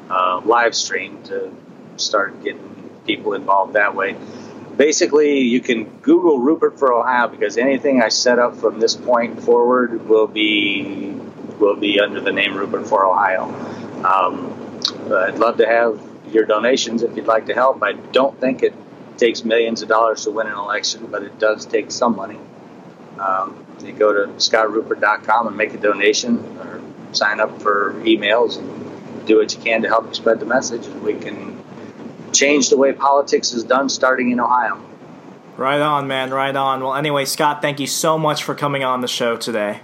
a 0.09 0.43
live 0.45 0.75
stream 0.75 1.23
to 1.25 1.53
start 1.97 2.43
getting 2.43 2.91
people 3.07 3.35
involved 3.35 3.75
that 3.75 3.95
way. 3.95 4.17
Basically, 4.81 5.41
you 5.41 5.61
can 5.61 5.85
Google 6.01 6.39
Rupert 6.39 6.79
for 6.79 6.95
Ohio 6.95 7.29
because 7.29 7.59
anything 7.59 8.01
I 8.01 8.09
set 8.09 8.39
up 8.39 8.57
from 8.57 8.81
this 8.81 8.97
point 8.97 9.43
forward 9.43 10.09
will 10.09 10.27
be 10.27 11.13
will 11.59 11.77
be 11.77 12.01
under 12.01 12.19
the 12.19 12.33
name 12.33 12.57
Rupert 12.57 12.87
for 12.87 13.05
Ohio. 13.05 13.45
Um, 14.03 14.81
I'd 15.13 15.39
love 15.39 15.59
to 15.59 15.67
have 15.67 16.01
your 16.33 16.47
donations 16.47 17.03
if 17.03 17.15
you'd 17.15 17.27
like 17.27 17.45
to 17.49 17.53
help. 17.53 17.83
I 17.83 17.93
don't 17.93 18.41
think 18.41 18.63
it 18.63 18.73
takes 19.19 19.45
millions 19.45 19.83
of 19.83 19.91
dollars 19.91 20.25
to 20.25 20.31
win 20.31 20.47
an 20.47 20.55
election, 20.55 21.09
but 21.11 21.25
it 21.25 21.39
does 21.39 21.67
take 21.67 21.91
some 21.91 22.17
money. 22.17 22.39
Um, 23.19 23.67
you 23.85 23.93
go 23.93 24.15
to 24.15 24.33
scottrupert.com 24.33 25.47
and 25.47 25.57
make 25.59 25.75
a 25.75 25.79
donation 25.79 26.39
or 26.59 26.81
sign 27.13 27.39
up 27.39 27.61
for 27.61 27.93
emails 28.05 28.57
and 28.57 29.27
do 29.27 29.37
what 29.37 29.55
you 29.55 29.61
can 29.61 29.83
to 29.83 29.89
help 29.89 30.15
spread 30.15 30.41
the 30.41 30.47
message, 30.47 30.87
and 30.87 31.03
we 31.03 31.13
can 31.13 31.63
change 32.33 32.71
the 32.71 32.77
way 32.77 32.93
politics 32.93 33.53
is 33.53 33.65
done 33.65 33.89
starting 33.89 34.31
in 34.31 34.41
Ohio. 34.41 34.81
Right 35.57 35.81
on, 35.81 36.07
man, 36.09 36.31
right 36.31 36.55
on. 36.57 36.81
Well, 36.81 36.95
anyway, 36.95 37.25
Scott, 37.27 37.61
thank 37.61 37.81
you 37.81 37.87
so 37.87 38.17
much 38.17 38.43
for 38.43 38.55
coming 38.55 38.83
on 38.83 39.01
the 39.03 39.09
show 39.09 39.37
today. 39.37 39.81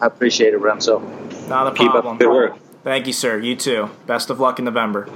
I 0.00 0.06
appreciate 0.06 0.54
it, 0.54 0.60
Remso. 0.60 1.00
Not 1.48 1.66
a 1.66 1.70
Keep 1.70 1.90
problem. 1.90 2.14
up 2.14 2.18
the 2.18 2.24
good 2.26 2.32
work. 2.32 2.58
Thank 2.84 3.06
you, 3.06 3.12
sir. 3.12 3.38
You 3.38 3.56
too. 3.56 3.90
Best 4.06 4.30
of 4.30 4.38
luck 4.38 4.58
in 4.58 4.64
November. 4.64 5.08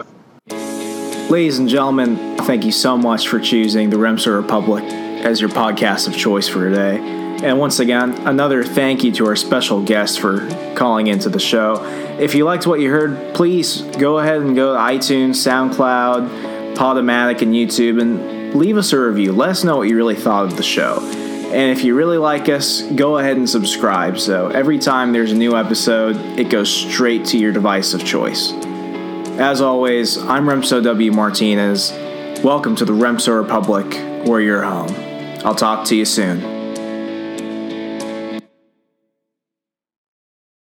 Ladies 1.28 1.60
and 1.60 1.68
gentlemen, 1.68 2.36
thank 2.38 2.64
you 2.64 2.72
so 2.72 2.96
much 2.96 3.28
for 3.28 3.38
choosing 3.38 3.90
the 3.90 3.96
Remso 3.96 4.36
Republic 4.36 4.82
as 4.82 5.40
your 5.40 5.50
podcast 5.50 6.08
of 6.08 6.16
choice 6.16 6.48
for 6.48 6.68
today. 6.68 6.98
And 6.98 7.58
once 7.60 7.78
again, 7.78 8.12
another 8.26 8.64
thank 8.64 9.04
you 9.04 9.12
to 9.12 9.26
our 9.26 9.36
special 9.36 9.82
guest 9.84 10.18
for 10.18 10.48
calling 10.74 11.06
into 11.06 11.28
the 11.28 11.38
show. 11.38 11.76
If 12.20 12.34
you 12.34 12.44
liked 12.44 12.66
what 12.66 12.80
you 12.80 12.90
heard, 12.90 13.34
please 13.34 13.80
go 13.80 14.18
ahead 14.18 14.42
and 14.42 14.54
go 14.54 14.74
to 14.74 14.78
iTunes, 14.78 15.36
SoundCloud, 15.36 16.76
Podomatic, 16.76 17.40
and 17.40 17.54
YouTube 17.54 17.98
and 17.98 18.54
leave 18.54 18.76
us 18.76 18.92
a 18.92 19.00
review. 19.00 19.32
Let 19.32 19.48
us 19.48 19.64
know 19.64 19.78
what 19.78 19.88
you 19.88 19.96
really 19.96 20.16
thought 20.16 20.44
of 20.44 20.58
the 20.58 20.62
show. 20.62 20.98
And 21.00 21.72
if 21.72 21.82
you 21.82 21.96
really 21.96 22.18
like 22.18 22.50
us, 22.50 22.82
go 22.82 23.16
ahead 23.16 23.38
and 23.38 23.48
subscribe. 23.48 24.18
So 24.18 24.48
every 24.48 24.78
time 24.78 25.14
there's 25.14 25.32
a 25.32 25.34
new 25.34 25.56
episode, 25.56 26.16
it 26.38 26.50
goes 26.50 26.70
straight 26.70 27.24
to 27.26 27.38
your 27.38 27.52
device 27.52 27.94
of 27.94 28.04
choice. 28.04 28.52
As 29.38 29.62
always, 29.62 30.18
I'm 30.18 30.44
Remso 30.44 30.84
W. 30.84 31.12
Martinez. 31.12 31.90
Welcome 32.44 32.76
to 32.76 32.84
the 32.84 32.92
Remso 32.92 33.34
Republic, 33.40 33.94
where 34.28 34.42
you're 34.42 34.62
home. 34.62 34.94
I'll 35.42 35.54
talk 35.54 35.86
to 35.86 35.96
you 35.96 36.04
soon. 36.04 36.59